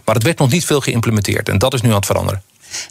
[0.05, 1.49] Maar het werd nog niet veel geïmplementeerd.
[1.49, 2.42] En dat is nu aan het veranderen.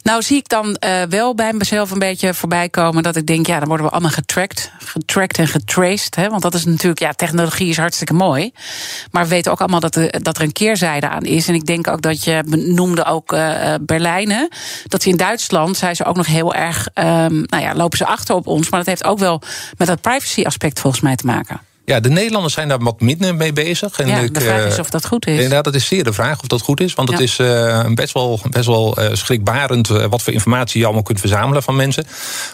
[0.02, 3.46] Nou zie ik dan uh, wel bij mezelf een beetje voorbij komen dat ik denk,
[3.46, 6.14] ja, dan worden we allemaal getracked, getracked en getraced.
[6.14, 8.52] Hè, want dat is natuurlijk, ja, technologie is hartstikke mooi.
[9.10, 11.48] Maar we weten ook allemaal dat er, dat er een keerzijde aan is.
[11.48, 14.30] En ik denk ook dat je noemde ook uh, Berlijn.
[14.30, 14.46] Hè,
[14.86, 18.06] dat ze in Duitsland zijn ze ook nog heel erg, um, nou ja, lopen ze
[18.06, 18.70] achter op ons.
[18.70, 19.42] Maar dat heeft ook wel
[19.76, 21.60] met dat privacy aspect volgens mij te maken.
[21.88, 23.98] Ja, de Nederlanders zijn daar wat minder mee bezig.
[23.98, 25.34] En ja, de vraag is of dat goed is.
[25.34, 26.94] Inderdaad, dat is zeer de vraag of dat goed is.
[26.94, 30.84] Want het is uh, best wel, best wel uh, schrikbarend uh, wat voor informatie je
[30.84, 32.04] allemaal kunt verzamelen van mensen.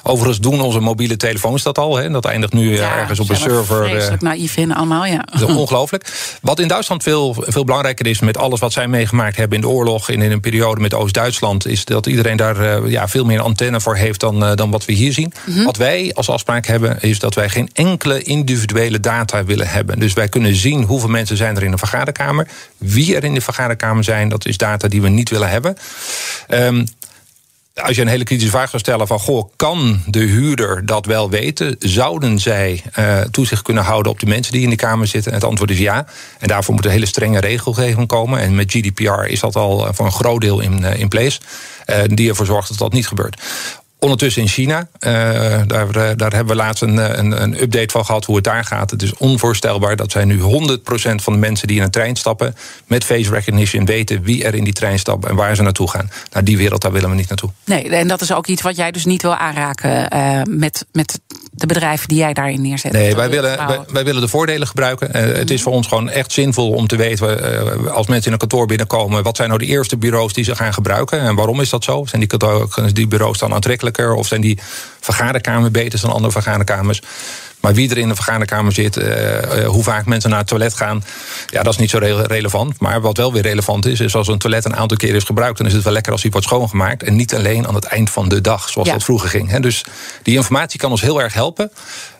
[0.03, 1.97] Overigens doen onze mobiele telefoons dat al.
[1.97, 2.11] Hè.
[2.11, 3.89] Dat eindigt nu ja, ergens op een server.
[3.89, 5.26] Vreselijk naïef in allemaal, ja.
[5.39, 6.39] Dat is ongelooflijk.
[6.43, 9.68] Wat in Duitsland veel, veel belangrijker is met alles wat zij meegemaakt hebben in de
[9.70, 10.11] oorlog...
[10.11, 11.66] en in een periode met Oost-Duitsland...
[11.66, 15.12] is dat iedereen daar ja, veel meer antenne voor heeft dan, dan wat we hier
[15.12, 15.32] zien.
[15.45, 15.64] Mm -hmm.
[15.64, 19.98] Wat wij als afspraak hebben, is dat wij geen enkele individuele data willen hebben.
[19.98, 22.48] Dus wij kunnen zien hoeveel mensen zijn er in de vergaderkamer.
[22.78, 25.76] Wie er in de vergaderkamer zijn, dat is data die we niet willen hebben.
[26.48, 26.86] Um,
[27.74, 29.18] als je een hele kritische vraag zou stellen van...
[29.18, 31.76] goh, kan de huurder dat wel weten?
[31.78, 35.32] Zouden zij uh, toezicht kunnen houden op de mensen die in de Kamer zitten?
[35.32, 36.06] En het antwoord is ja.
[36.38, 38.40] En daarvoor moet een hele strenge regelgeving komen.
[38.40, 41.40] En met GDPR is dat al voor een groot deel in, uh, in place.
[42.06, 43.42] Die ervoor zorgt dat dat niet gebeurt.
[44.05, 45.11] Ondertussen in China, uh,
[45.66, 48.90] daar, daar hebben we laatst een, een, een, update van gehad hoe het daar gaat.
[48.90, 50.44] Het is onvoorstelbaar dat zij nu 100%
[51.14, 52.57] van de mensen die in een trein stappen...
[52.86, 56.11] met face recognition weten wie er in die trein stappen en waar ze naartoe gaan.
[56.32, 57.50] Nou, die wereld, daar willen we niet naartoe.
[57.64, 60.09] Nee, en dat is ook iets wat jij dus niet wil aanraken
[60.59, 61.20] met, met
[61.57, 62.92] de bedrijven die jij daarin neerzet.
[62.92, 65.09] Nee, wij willen, wij, wij, willen de voordelen gebruiken.
[65.09, 65.38] Uh, mm-hmm.
[65.38, 67.92] Het is voor ons gewoon echt zinvol om te weten...
[67.92, 69.22] als mensen in een kantoor binnenkomen...
[69.22, 71.20] wat zijn nou de eerste bureaus die ze gaan gebruiken...
[71.20, 72.05] en waarom is dat zo?
[72.07, 73.98] Zijn die, die bureaus dan aantrekkelijk?
[73.98, 74.59] Of zijn die
[75.00, 77.00] vergaderkamer beter dan andere vergaderkamers?
[77.64, 81.04] Maar wie er in de vergaderkamer zit, uh, hoe vaak mensen naar het toilet gaan,
[81.46, 82.80] ja, dat is niet zo relevant.
[82.80, 85.58] Maar wat wel weer relevant is, is als een toilet een aantal keer is gebruikt,
[85.58, 87.02] dan is het wel lekker als die wordt schoongemaakt.
[87.02, 88.94] En niet alleen aan het eind van de dag, zoals ja.
[88.94, 89.56] dat vroeger ging.
[89.56, 89.84] Dus
[90.22, 91.70] die informatie kan ons heel erg helpen.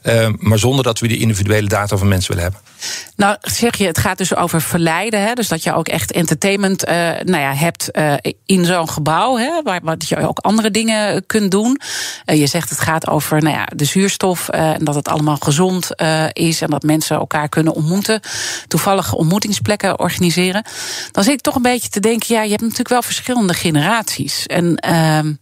[0.05, 2.73] Uh, maar zonder dat we die individuele data van mensen willen hebben.
[3.17, 5.23] Nou, zeg je, het gaat dus over verleiden.
[5.23, 5.33] Hè?
[5.33, 6.93] Dus dat je ook echt entertainment uh,
[7.25, 8.15] nou ja, hebt uh,
[8.47, 9.37] in zo'n gebouw.
[9.37, 9.63] Hè?
[9.63, 11.81] Waar, je ook andere dingen kunt doen.
[12.27, 14.49] Uh, je zegt het gaat over nou ja, de zuurstof.
[14.49, 15.89] en dat het allemaal gezond
[16.33, 16.61] is.
[16.61, 18.21] En dat mensen elkaar kunnen ontmoeten.
[18.69, 20.65] Toevallige ontmoetingsplekken organiseren.
[21.13, 22.35] Dan zit ik toch een beetje te denken.
[22.35, 24.47] Ja, je hebt natuurlijk wel verschillende generaties.
[24.47, 25.33] En ehm,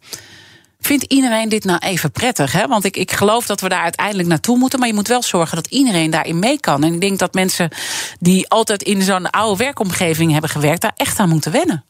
[0.82, 2.52] Vindt iedereen dit nou even prettig?
[2.52, 2.66] Hè?
[2.66, 4.78] Want ik, ik geloof dat we daar uiteindelijk naartoe moeten.
[4.78, 6.84] Maar je moet wel zorgen dat iedereen daarin mee kan.
[6.84, 7.70] En ik denk dat mensen
[8.18, 11.84] die altijd in zo'n oude werkomgeving hebben gewerkt, daar echt aan moeten wennen.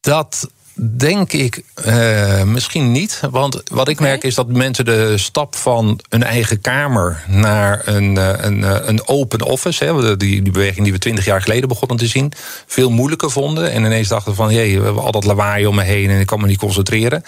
[0.00, 3.20] Dat Denk ik uh, misschien niet.
[3.30, 8.16] Want wat ik merk is dat mensen de stap van een eigen kamer naar een,
[8.46, 12.06] een, een open office, hè, die, die beweging die we twintig jaar geleden begonnen te
[12.06, 12.32] zien,
[12.66, 13.70] veel moeilijker vonden.
[13.70, 16.26] En ineens dachten van, jee, we hebben al dat lawaai om me heen en ik
[16.26, 17.22] kan me niet concentreren.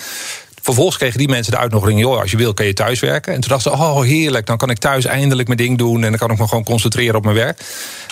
[0.67, 3.35] Vervolgens kregen die mensen de uitnodiging: joh, als je wil, kan je thuis werken.
[3.35, 6.11] En toen dachten ze: oh, heerlijk, dan kan ik thuis eindelijk mijn ding doen en
[6.11, 7.61] dan kan ik me gewoon concentreren op mijn werk.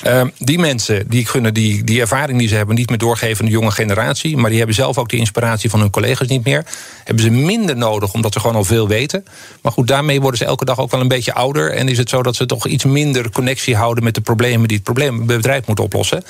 [0.07, 3.50] Uh, die mensen die kunnen die, die ervaring die ze hebben niet meer doorgeven aan
[3.50, 6.64] de jonge generatie, maar die hebben zelf ook de inspiratie van hun collega's niet meer.
[7.05, 9.24] Hebben ze minder nodig omdat ze gewoon al veel weten.
[9.62, 12.09] Maar goed, daarmee worden ze elke dag ook wel een beetje ouder en is het
[12.09, 15.66] zo dat ze toch iets minder connectie houden met de problemen die het probleem, bedrijf
[15.66, 16.24] moet oplossen.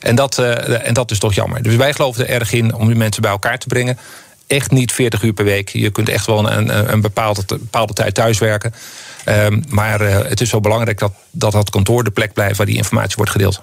[0.00, 1.62] En dat, uh, en dat is toch jammer.
[1.62, 3.98] Dus wij geloven er erg in om die mensen bij elkaar te brengen
[4.46, 5.68] echt niet 40 uur per week.
[5.68, 8.74] Je kunt echt wel een, een bepaalde, bepaalde tijd thuiswerken.
[9.28, 12.66] Um, maar uh, het is zo belangrijk dat, dat dat kantoor de plek blijft waar
[12.66, 13.62] die informatie wordt gedeeld.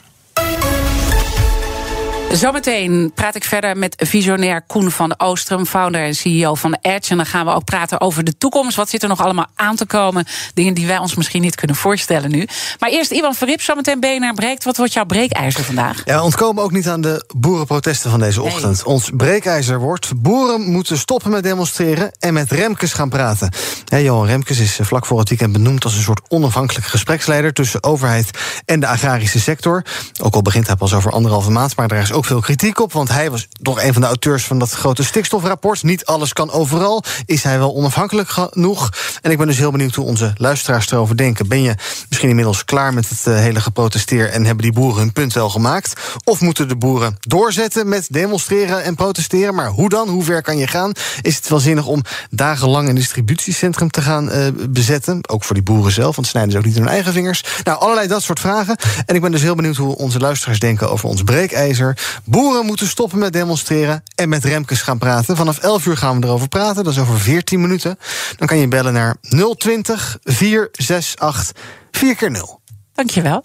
[2.33, 7.11] Zometeen praat ik verder met visionair Koen van de Oostrum, founder en CEO van Edge.
[7.11, 8.75] En dan gaan we ook praten over de toekomst.
[8.75, 10.25] Wat zit er nog allemaal aan te komen?
[10.53, 12.47] Dingen die wij ons misschien niet kunnen voorstellen nu.
[12.79, 14.63] Maar eerst Ivan Verrip, zometeen BNR breekt.
[14.63, 16.01] Wat wordt jouw breekijzer vandaag?
[16.05, 18.75] Ja, ontkomen ook niet aan de boerenprotesten van deze ochtend.
[18.75, 18.85] Nee.
[18.85, 23.49] Ons breekijzer wordt: boeren moeten stoppen met demonstreren en met Remkes gaan praten.
[23.85, 28.29] Johan Remkes is vlak voor het weekend benoemd als een soort onafhankelijk gespreksleider tussen overheid
[28.65, 29.85] en de agrarische sector.
[30.21, 32.93] Ook al begint hij pas over anderhalve maand, maar daar is ook veel kritiek op,
[32.93, 35.83] want hij was toch een van de auteurs van dat grote stikstofrapport.
[35.83, 37.03] Niet alles kan overal.
[37.25, 38.89] Is hij wel onafhankelijk genoeg?
[39.21, 41.47] En ik ben dus heel benieuwd hoe onze luisteraars erover denken.
[41.47, 41.75] Ben je
[42.07, 45.49] misschien inmiddels klaar met het eh, hele geprotesteer en hebben die boeren hun punt wel
[45.49, 45.93] gemaakt?
[46.23, 49.55] Of moeten de boeren doorzetten met demonstreren en protesteren?
[49.55, 50.09] Maar hoe dan?
[50.09, 50.91] Hoe ver kan je gaan?
[51.21, 55.29] Is het wel zinnig om dagenlang een distributiecentrum te gaan uh, bezetten?
[55.29, 57.43] Ook voor die boeren zelf, want snijden ze ook niet hun eigen vingers.
[57.63, 58.75] Nou, allerlei dat soort vragen.
[59.05, 61.97] En ik ben dus heel benieuwd hoe onze luisteraars denken over ons breekijzer.
[62.23, 65.35] Boeren moeten stoppen met demonstreren en met Remkes gaan praten.
[65.35, 67.97] Vanaf 11 uur gaan we erover praten, dat is over 14 minuten.
[68.37, 69.15] Dan kan je bellen naar
[69.57, 71.51] 020 468
[71.91, 72.61] 4 keer 0
[72.93, 73.43] Dankjewel.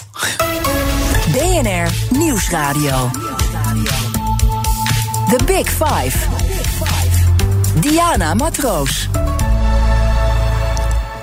[1.32, 3.10] BNR Nieuwsradio.
[5.28, 6.18] The Big Five.
[7.80, 9.08] Diana Matroos.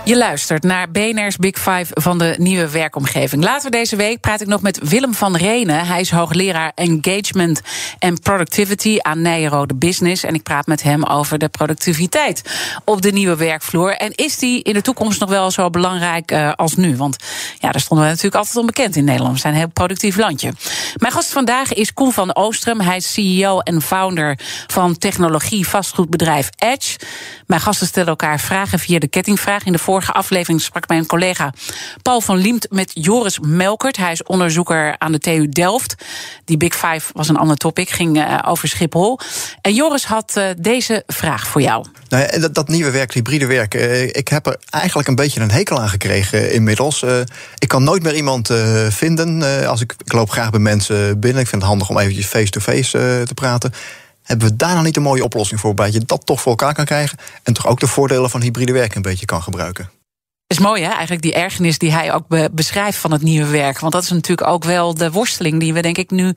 [0.05, 3.43] Je luistert naar BNR's Big Five van de nieuwe werkomgeving.
[3.43, 5.85] Later deze week praat ik nog met Willem van Renen.
[5.85, 7.61] Hij is hoogleraar Engagement
[7.99, 10.23] en Productivity aan Nijrode Business.
[10.23, 12.41] En ik praat met hem over de productiviteit
[12.85, 13.95] op de nieuwe werkvloer.
[13.95, 16.97] En is die in de toekomst nog wel zo belangrijk uh, als nu?
[16.97, 17.17] Want
[17.59, 19.33] ja, daar stonden we natuurlijk altijd onbekend in Nederland.
[19.33, 20.53] We zijn een heel productief landje.
[20.97, 22.79] Mijn gast vandaag is Koen van Oostrum.
[22.79, 26.99] Hij is CEO en founder van technologie vastgoedbedrijf Edge.
[27.47, 31.53] Mijn gasten stellen elkaar vragen via de kettingvraag in de vorige aflevering sprak mijn collega
[32.01, 33.97] Paul van Liemt met Joris Melkert.
[33.97, 35.95] Hij is onderzoeker aan de TU Delft.
[36.45, 39.19] Die Big Five was een ander topic, ging uh, over Schiphol.
[39.61, 41.85] En Joris had uh, deze vraag voor jou.
[42.09, 45.79] Nou dat, nieuwe werk, hybride werk, uh, ik heb er eigenlijk een beetje een hekel
[45.79, 47.05] aan gekregen inmiddels.
[47.57, 48.51] ik kan nooit meer iemand
[48.89, 49.67] vinden.
[49.67, 51.41] als ik, ik loop graag bij mensen binnen.
[51.41, 53.73] Ik vind het handig om eventjes face-to-face -face, te praten.
[54.23, 56.73] Hebben we daar nou niet een mooie oplossing voor, waarbij je dat toch voor elkaar
[56.73, 59.89] kan krijgen en toch ook de voordelen van hybride werken een beetje kan gebruiken?
[60.53, 60.89] Is mooi, hè?
[60.89, 63.79] Eigenlijk die ergernis die hij ook be beschrijft van het nieuwe werk.
[63.79, 66.33] Want dat is natuurlijk ook wel de worsteling die we, denk ik, nu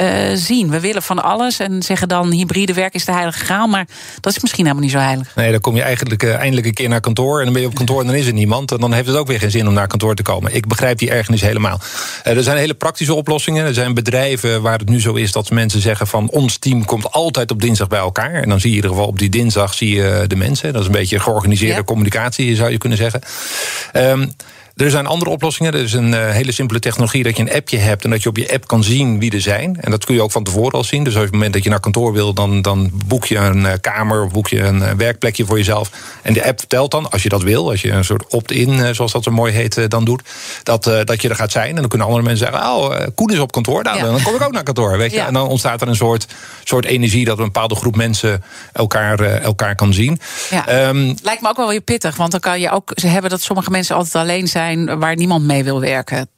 [0.00, 0.70] uh, zien.
[0.70, 3.66] We willen van alles en zeggen dan hybride werk is de heilige graal.
[3.66, 3.86] Maar
[4.20, 5.34] dat is misschien helemaal niet zo heilig.
[5.34, 7.38] Nee, dan kom je eigenlijk uh, eindelijk een keer naar kantoor.
[7.38, 8.72] En dan ben je op kantoor en dan is er niemand.
[8.72, 10.54] En dan heeft het ook weer geen zin om naar kantoor te komen.
[10.54, 11.80] Ik begrijp die ergernis helemaal.
[12.26, 13.66] Uh, er zijn hele praktische oplossingen.
[13.66, 17.10] Er zijn bedrijven waar het nu zo is dat mensen zeggen van ons team komt
[17.10, 18.34] altijd op dinsdag bij elkaar.
[18.34, 20.72] En dan zie je in ieder geval op die dinsdag zie je de mensen.
[20.72, 21.84] Dat is een beetje georganiseerde ja.
[21.84, 23.20] communicatie, zou je kunnen zeggen.
[23.94, 24.30] Um,
[24.76, 25.72] er zijn andere oplossingen.
[25.72, 28.28] Er is een uh, hele simpele technologie dat je een appje hebt en dat je
[28.28, 29.80] op je app kan zien wie er zijn.
[29.80, 31.04] En dat kun je ook van tevoren al zien.
[31.04, 33.72] Dus op het moment dat je naar kantoor wil, dan, dan boek je een uh,
[33.80, 35.90] kamer of boek je een uh, werkplekje voor jezelf.
[36.22, 39.12] En de app vertelt dan, als je dat wil, als je een soort opt-in, zoals
[39.12, 40.22] dat zo mooi heet, dan doet,
[40.62, 41.68] dat, dat je er gaat zijn.
[41.68, 43.82] En dan kunnen andere mensen zeggen: Oh, Koen is op kantoor.
[43.82, 44.04] Nou, ja.
[44.04, 44.98] dan kom ik ook naar kantoor.
[44.98, 45.16] Weet je?
[45.16, 45.26] Ja.
[45.26, 46.26] En dan ontstaat er een soort,
[46.64, 50.20] soort energie dat een bepaalde groep mensen elkaar, elkaar kan zien.
[50.50, 50.88] Ja.
[50.88, 53.42] Um, Lijkt me ook wel weer pittig, want dan kan je ook ze hebben dat
[53.42, 54.61] sommige mensen altijd alleen zijn
[54.98, 56.28] waar niemand mee wil werken.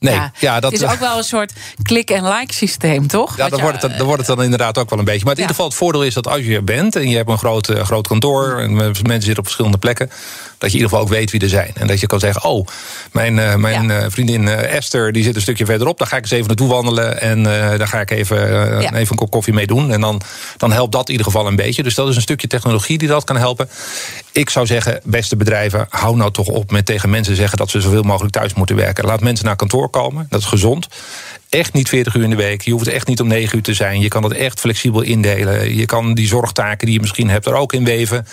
[0.00, 3.36] Nee, ja, ja, dat is ook wel een soort klik-en-like systeem, toch?
[3.36, 5.24] Ja, dan, wordt het, dan wordt het dan inderdaad ook wel een beetje.
[5.24, 7.28] Maar in ieder geval, het voordeel is dat als je er bent en je hebt
[7.28, 10.06] een groot, uh, groot kantoor en mensen zitten op verschillende plekken,
[10.58, 11.70] dat je in ieder geval ook weet wie er zijn.
[11.74, 12.66] En dat je kan zeggen: Oh,
[13.12, 14.00] mijn, uh, mijn ja.
[14.00, 17.20] uh, vriendin Esther die zit een stukje verderop, daar ga ik eens even naartoe wandelen
[17.20, 18.92] en daar ga ik even, ja.
[18.94, 19.92] even een kop koffie mee doen.
[19.92, 20.20] En dan,
[20.56, 21.82] dan helpt dat in ieder geval een beetje.
[21.82, 23.68] Dus dat is een stukje technologie die dat kan helpen.
[24.32, 27.80] Ik zou zeggen, beste bedrijven, hou nou toch op met tegen mensen zeggen dat ze
[27.80, 29.04] zoveel mogelijk thuis moeten werken.
[29.04, 29.87] Laat mensen naar kantoor
[30.28, 30.88] Dat is gezond.
[31.48, 32.62] Echt niet 40 uur in de week.
[32.62, 34.00] Je hoeft echt niet om 9 uur te zijn.
[34.00, 35.76] Je kan het echt flexibel indelen.
[35.76, 38.26] Je kan die zorgtaken die je misschien hebt er ook in weven.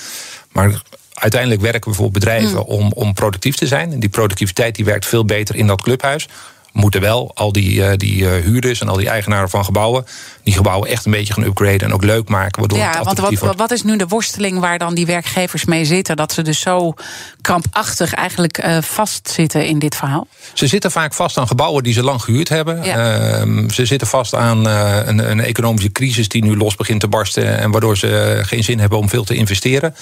[0.51, 0.81] Maar
[1.13, 2.65] uiteindelijk werken bijvoorbeeld bedrijven mm.
[2.65, 3.91] om, om productief te zijn.
[3.91, 6.27] En die productiviteit die werkt veel beter in dat clubhuis
[6.75, 10.05] moeten wel al die, uh, die uh, huurders en al die eigenaren van gebouwen...
[10.43, 12.59] die gebouwen echt een beetje gaan upgraden en ook leuk maken.
[12.59, 16.15] Waardoor ja, want wat, wat is nu de worsteling waar dan die werkgevers mee zitten...
[16.15, 16.93] dat ze dus zo
[17.41, 20.27] krampachtig eigenlijk uh, vastzitten in dit verhaal?
[20.53, 22.83] Ze zitten vaak vast aan gebouwen die ze lang gehuurd hebben.
[22.83, 23.45] Ja.
[23.45, 27.57] Uh, ze zitten vast aan een, een, economische crisis die nu los begint te barsten...
[27.57, 29.95] en waardoor ze geen zin hebben om veel te investeren.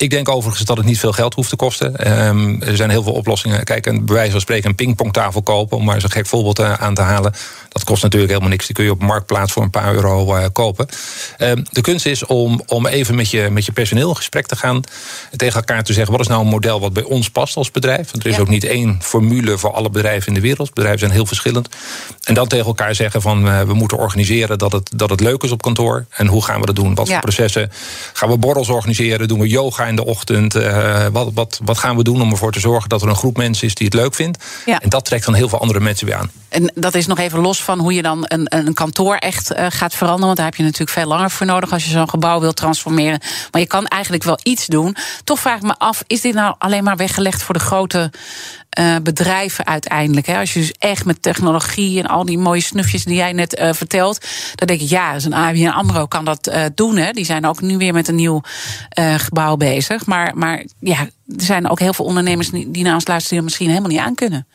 [0.00, 2.18] Ehm, ik denk overigens dat het niet veel geld hoeft te kosten.
[2.26, 3.64] Um, er zijn heel veel oplossingen.
[3.64, 5.76] Kijk, een, bij wijze van spreken een pingpongtafel kopen...
[5.76, 7.32] om maar eens een gek voorbeeld uh, aan te halen.
[7.68, 8.66] Dat kost natuurlijk helemaal niks.
[8.66, 10.88] Die kun je op Marktplaats voor een paar euro uh, kopen.
[11.38, 14.56] Um, de kunst is om, om even met je, met je personeel in gesprek te
[14.56, 14.80] gaan...
[15.36, 18.10] tegen elkaar te zeggen, wat is nou een model wat bij ons past als bedrijf?
[18.10, 18.42] Want er is ja.
[18.42, 20.74] ook niet één formule voor alle bedrijven in de wereld.
[20.74, 21.68] Bedrijven zijn heel verschillend.
[22.24, 24.58] En dan tegen elkaar zeggen van, uh, we moeten organiseren...
[24.58, 26.06] Dat het, dat het leuk is op kantoor.
[26.10, 26.94] En hoe gaan we dat doen?
[26.94, 27.12] Wat ja.
[27.12, 27.72] voor processen?
[28.12, 29.28] Gaan we borrels organiseren?
[29.28, 30.54] Doen we yoga in de ochtend?
[30.54, 33.36] Uh, wat, wat, wat gaan we doen om ervoor te zorgen dat er een groep
[33.36, 34.44] mensen is die het leuk vindt?
[34.66, 34.80] Ja.
[34.80, 36.30] En dat trekt dan heel veel andere mensen weer aan.
[36.50, 39.66] En dat is nog even los van hoe je dan een, een kantoor echt uh,
[39.68, 40.26] gaat veranderen.
[40.26, 43.20] Want daar heb je natuurlijk veel langer voor nodig als je zo'n gebouw wilt transformeren.
[43.50, 44.96] Maar je kan eigenlijk wel iets doen.
[45.24, 48.10] Toch vraag ik me af, is dit nou alleen maar weggelegd voor de grote
[48.78, 50.26] uh, bedrijven uiteindelijk?
[50.26, 50.38] Hè?
[50.38, 53.72] Als je dus echt met technologie en al die mooie snufjes die jij net uh,
[53.72, 54.26] vertelt.
[54.54, 56.96] Dan denk ik, ja, een ABN AMRO kan dat doen.
[56.96, 57.10] Hè?
[57.12, 58.42] Die zijn ook nu weer met een nieuw
[59.16, 59.79] gebouw bezig.
[60.06, 63.68] Maar, maar ja, er zijn ook heel veel ondernemers die naar ons luisteren die misschien
[63.68, 64.46] helemaal niet aan kunnen.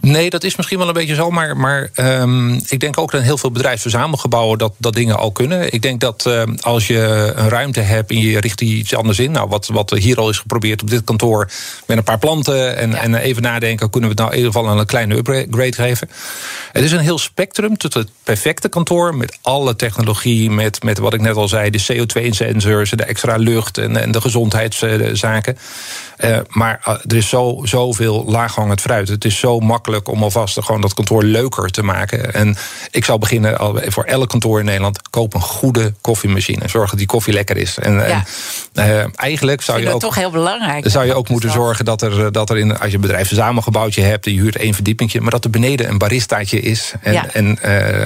[0.00, 1.30] Nee, dat is misschien wel een beetje zo.
[1.30, 5.72] Maar, maar um, ik denk ook dat heel veel bedrijfsverzamelgebouwen dat, dat dingen al kunnen.
[5.72, 9.18] Ik denk dat uh, als je een ruimte hebt en je richt die iets anders
[9.18, 9.30] in.
[9.30, 11.50] Nou, wat, wat hier al is geprobeerd op dit kantoor
[11.86, 12.76] met een paar planten.
[12.76, 12.96] En, ja.
[12.96, 16.10] en even nadenken, kunnen we het nou in ieder geval een kleine upgrade geven.
[16.72, 19.16] Het is een heel spectrum tot het perfecte kantoor.
[19.16, 23.78] Met alle technologie, met, met wat ik net al zei, de CO2-sensors, de extra lucht
[23.78, 24.20] en, en de
[24.74, 25.58] gezondheidszaken.
[26.24, 29.08] Uh, maar uh, er is zo, zoveel laaghangend fruit.
[29.08, 32.34] Het is zo makkelijk om alvast gewoon dat kantoor leuker te maken.
[32.34, 32.56] En
[32.90, 36.68] ik zou beginnen voor elk kantoor in Nederland: koop een goede koffiemachine.
[36.68, 37.78] Zorg dat die koffie lekker is.
[37.78, 38.24] En, ja.
[38.72, 40.00] en uh, eigenlijk zou je ook.
[40.00, 40.90] toch heel belangrijk.
[40.90, 44.26] Zou je ook moeten zorgen dat er, dat er in, als je een bedrijfsverzamelgebouwtje hebt
[44.26, 46.92] en je huurt één verdiepingje, maar dat er beneden een baristaatje is.
[47.00, 47.26] En, Ja.
[47.32, 47.58] en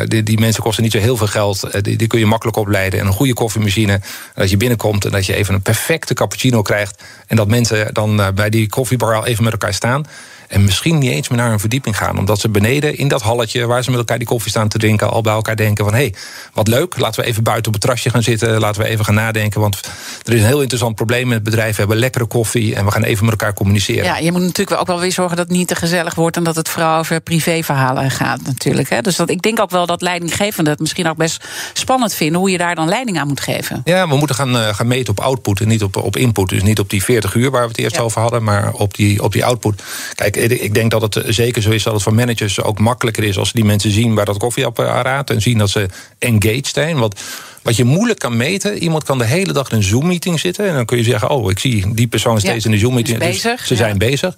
[0.08, 1.84] die, die mensen kosten niet zo heel veel geld.
[1.84, 3.00] Die, die kun je makkelijk opleiden.
[3.00, 4.00] En een goede koffiemachine.
[4.34, 7.02] Dat je binnenkomt en dat je even een perfecte cappuccino krijgt.
[7.26, 10.06] En dat mensen dan uh, bij die koffiebar al even met elkaar staan.
[10.48, 12.18] En misschien niet eens meer naar een verdieping gaan.
[12.18, 15.10] Omdat ze beneden in dat halletje waar ze met elkaar die koffie staan te drinken.
[15.10, 16.14] al bij elkaar denken: van hé, hey,
[16.52, 16.98] wat leuk.
[16.98, 18.60] Laten we even buiten op het terrasje gaan zitten.
[18.60, 19.60] Laten we even gaan nadenken.
[19.60, 19.80] Want
[20.22, 21.70] er is een heel interessant probleem met het bedrijf.
[21.70, 24.04] We hebben lekkere koffie en we gaan even met elkaar communiceren.
[24.04, 26.44] Ja, je moet natuurlijk ook wel weer zorgen dat het niet te gezellig wordt en
[26.44, 28.88] dat het vooral over privéverhalen gaat, natuurlijk.
[28.88, 29.00] Hè?
[29.00, 32.50] Dus dat, ik denk ook wel dat leidinggevenden het misschien ook best spannend vinden hoe
[32.50, 33.80] je daar dan leiding aan moet geven.
[33.84, 36.48] Ja, we moeten gaan, uh, gaan meten op output en niet op, op input.
[36.48, 38.02] Dus niet op die 40 uur waar we het eerst ja.
[38.02, 39.82] over hadden, maar op die, op die output.
[40.14, 43.38] Kijk, ik denk dat het zeker zo is dat het voor managers ook makkelijker is
[43.38, 45.86] als die mensen zien bij dat koffieapparaat en zien dat ze
[46.18, 46.98] engaged zijn.
[46.98, 47.20] Want
[47.62, 50.74] wat je moeilijk kan meten, iemand kan de hele dag in een Zoom-meeting zitten en
[50.74, 53.18] dan kun je zeggen: Oh, ik zie die persoon steeds ja, in de Zoom-meeting.
[53.18, 54.34] Dus ze zijn bezig.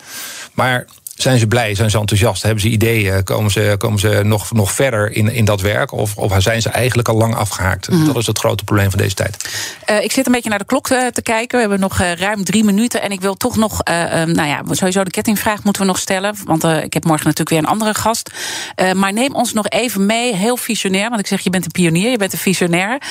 [0.53, 0.87] Maar
[1.19, 1.75] zijn ze blij?
[1.75, 2.43] Zijn ze enthousiast?
[2.43, 3.25] Hebben ze ideeën?
[3.25, 5.93] Komen ze, komen ze nog, nog verder in, in dat werk?
[5.93, 7.91] Of, of zijn ze eigenlijk al lang afgehaakt?
[7.91, 8.07] Mm.
[8.07, 9.49] Dat is het grote probleem van deze tijd.
[9.91, 11.55] Uh, ik zit een beetje naar de klok uh, te kijken.
[11.55, 13.03] We hebben nog uh, ruim drie minuten.
[13.03, 16.37] En ik wil toch nog, nou ja, sowieso de kettingvraag moeten we nog stellen.
[16.45, 18.31] Want ik heb morgen natuurlijk weer een andere gast.
[18.95, 21.09] maar neem ons nog even mee, heel visionair.
[21.09, 23.03] Want ik zeg, je bent een pionier, je bent een visionair.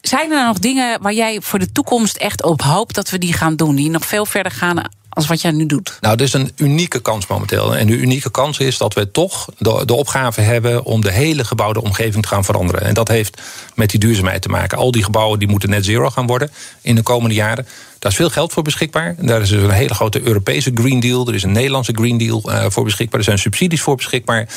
[0.00, 3.32] Zijn er nog dingen waar jij voor de toekomst echt op hoopt dat we die
[3.32, 3.74] gaan doen?
[3.74, 4.82] Die nog veel verder gaan
[5.16, 5.98] als wat jij nu doet?
[6.00, 7.76] Nou, dit is een unieke kans momenteel.
[7.76, 11.82] En de unieke kans is dat we toch de, opgave hebben om de hele gebouwde
[11.82, 12.82] omgeving te gaan veranderen.
[12.82, 13.42] En dat heeft
[13.74, 14.78] met die duurzaamheid te maken.
[14.78, 16.50] Al die gebouwen die moeten net zero gaan worden
[16.80, 17.66] in de komende jaren.
[18.06, 19.14] Daar is veel geld voor beschikbaar.
[19.18, 21.28] Daar is dus een hele grote Europese Green Deal.
[21.28, 23.18] Er is een Nederlandse Green Deal uh, voor beschikbaar.
[23.18, 24.48] Er zijn subsidies voor beschikbaar.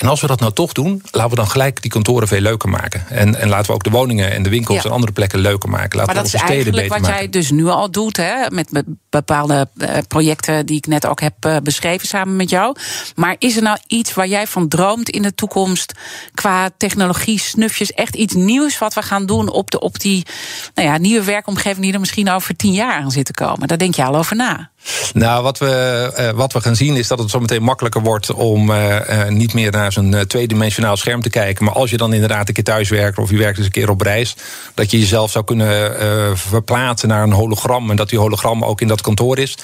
[0.00, 2.68] En als we dat nou toch doen, laten we dan gelijk die kantoren veel leuker
[2.68, 3.04] maken.
[3.08, 4.84] En, en laten we ook de woningen en de winkels ja.
[4.84, 5.98] en andere plekken leuker maken.
[5.98, 7.16] Laten maar dat we is steden eigenlijk wat maken.
[7.16, 11.34] jij dus nu al doet, hè, met, bepaalde uh, projecten die ik net ook heb
[11.46, 12.76] uh, beschreven samen met jou.
[13.14, 15.92] Maar is er nou iets waar jij van droomt in de toekomst
[16.34, 20.26] qua technologie, snufjes, echt iets nieuws wat we gaan doen op, de, op die
[20.74, 23.68] nou ja, nieuwe werkomgeving die er misschien over tien jaar aan zit te komen?
[23.68, 24.70] Daar denk je al over na.
[25.12, 28.70] Nou, wat we, uh, wat we gaan zien is dat het zometeen makkelijker wordt om
[28.70, 31.64] uh, uh, niet meer naar zo'n tweedimensionaal scherm te kijken.
[31.64, 33.90] Maar als je dan inderdaad een keer thuis werkt of je werkt eens een keer
[33.90, 34.36] op reis,
[34.74, 38.88] dat je jezelf zou kunnen verplaatsen naar een hologram en dat die hologram ook in
[38.88, 39.58] dat kantoor is.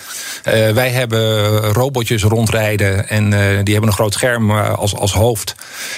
[0.75, 3.31] wij hebben robotjes rondrijden en
[3.65, 5.55] die hebben een groot scherm als, als hoofd.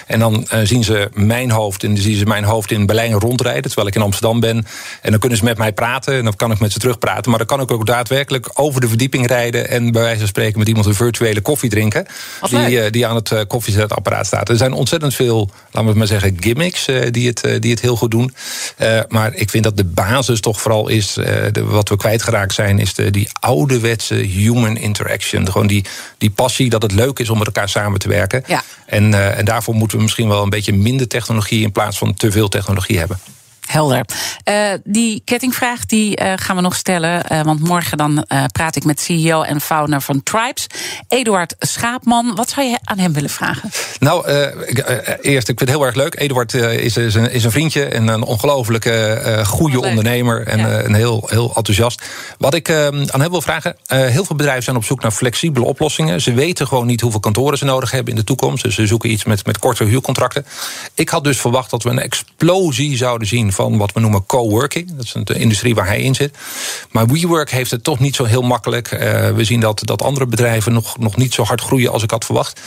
[0.06, 3.62] En dan zien ze mijn hoofd en dan zien ze mijn hoofd in Berlijn rondrijden,
[3.62, 4.66] terwijl ik in Amsterdam ben.
[5.02, 7.30] En dan kunnen ze met mij praten en dan kan ik met ze terugpraten.
[7.30, 10.58] Maar dan kan ik ook daadwerkelijk over de verdieping rijden en bij wijze van spreken
[10.58, 12.06] met iemand een virtuele koffie drinken.
[12.50, 14.48] Die, uh, die aan het uh, koffiezetapparaat staat.
[14.48, 17.96] Er zijn ontzettend veel, laten we maar zeggen, gimmicks uh, die, het, die het heel
[17.96, 18.34] goed doen.
[19.08, 22.94] maar ik vind dat de basis toch vooral is, de, wat we kwijtgeraakt zijn, is
[22.94, 25.50] de, die ouderwetse human interaction.
[25.50, 25.84] Gewoon die,
[26.18, 28.42] die passie dat het leuk is om met elkaar samen te werken.
[28.46, 28.62] Ja.
[28.86, 32.30] En, en daarvoor moeten we misschien wel een beetje minder technologie in plaats van te
[32.30, 33.18] veel technologie hebben.
[33.68, 34.04] Helder.
[34.44, 37.24] Uh, die kettingvraag die uh, gaan we nog stellen.
[37.32, 40.66] Uh, want morgen dan praat ik met CEO en founder van Tribes,
[41.08, 42.34] Eduard Schaapman.
[42.34, 43.70] Wat zou je aan hem willen vragen?
[43.98, 44.26] Nou,
[45.20, 46.20] eerst, ik vind het heel erg leuk.
[46.20, 50.46] Eduard is, is, een, is een vriendje en een ongelofelijke goede ondernemer.
[50.46, 50.84] En ja.
[50.84, 52.02] een heel, heel enthousiast.
[52.38, 53.76] Wat ik aan hem wil vragen.
[53.86, 56.20] heel veel bedrijven zijn op zoek naar flexibele oplossingen.
[56.20, 58.62] Ze weten gewoon niet hoeveel kantoren ze nodig hebben in de toekomst.
[58.62, 60.46] Dus ze zoeken iets met, met korte huurcontracten.
[60.94, 64.96] Ik had dus verwacht dat we een explosie zouden zien van wat we noemen coworking.
[64.96, 66.36] Dat is de industrie waar hij in zit.
[66.90, 68.92] Maar WeWork heeft het toch niet zo heel makkelijk.
[68.92, 69.00] Uh,
[69.30, 72.24] we zien dat, dat andere bedrijven nog, nog niet zo hard groeien als ik had
[72.24, 72.60] verwacht.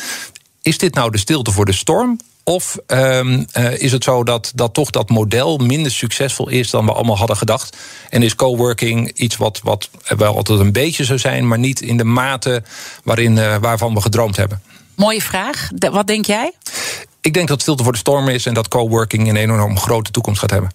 [0.62, 2.20] is dit nou de stilte voor de storm?
[2.44, 6.86] Of um, uh, is het zo dat, dat toch dat model minder succesvol is dan
[6.86, 7.78] we allemaal hadden gedacht?
[8.10, 11.98] En is coworking iets wat, wat wel altijd een beetje zou zijn, maar niet in
[11.98, 12.64] de mate
[13.04, 14.62] waarin, uh, waarvan we gedroomd hebben?
[14.96, 15.70] Mooie vraag.
[15.74, 16.54] De, wat denk jij?
[17.22, 20.40] Ik denk dat stilte voor de storm is en dat coworking een enorm grote toekomst
[20.40, 20.72] gaat hebben.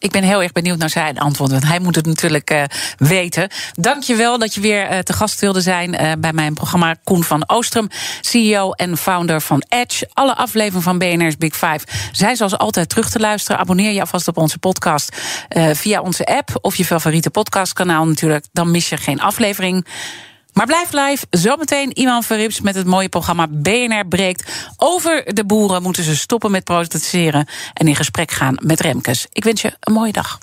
[0.00, 2.62] Ik ben heel erg benieuwd naar zijn antwoord, want hij moet het natuurlijk uh,
[2.96, 3.48] weten.
[3.72, 6.96] Dank je wel dat je weer uh, te gast wilde zijn uh, bij mijn programma.
[7.04, 7.88] Koen van Oostrum,
[8.20, 10.10] CEO en founder van Edge.
[10.12, 11.80] Alle afleveringen van BNR's Big Five
[12.12, 13.60] zijn zoals altijd terug te luisteren.
[13.60, 15.16] Abonneer je alvast op onze podcast
[15.72, 18.44] via onze app of je favoriete podcastkanaal natuurlijk.
[18.52, 19.86] Dan mis je geen aflevering.
[20.52, 21.26] Maar blijf live.
[21.30, 24.52] Zometeen Iman Verrips met het mooie programma BNR breekt.
[24.76, 29.26] Over de boeren moeten ze stoppen met protesteren en in gesprek gaan met Remkes.
[29.32, 30.38] Ik wens je een mooie dag.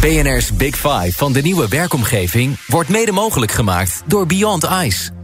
[0.00, 5.23] BNR's Big Five van de nieuwe werkomgeving wordt mede mogelijk gemaakt door Beyond Ice.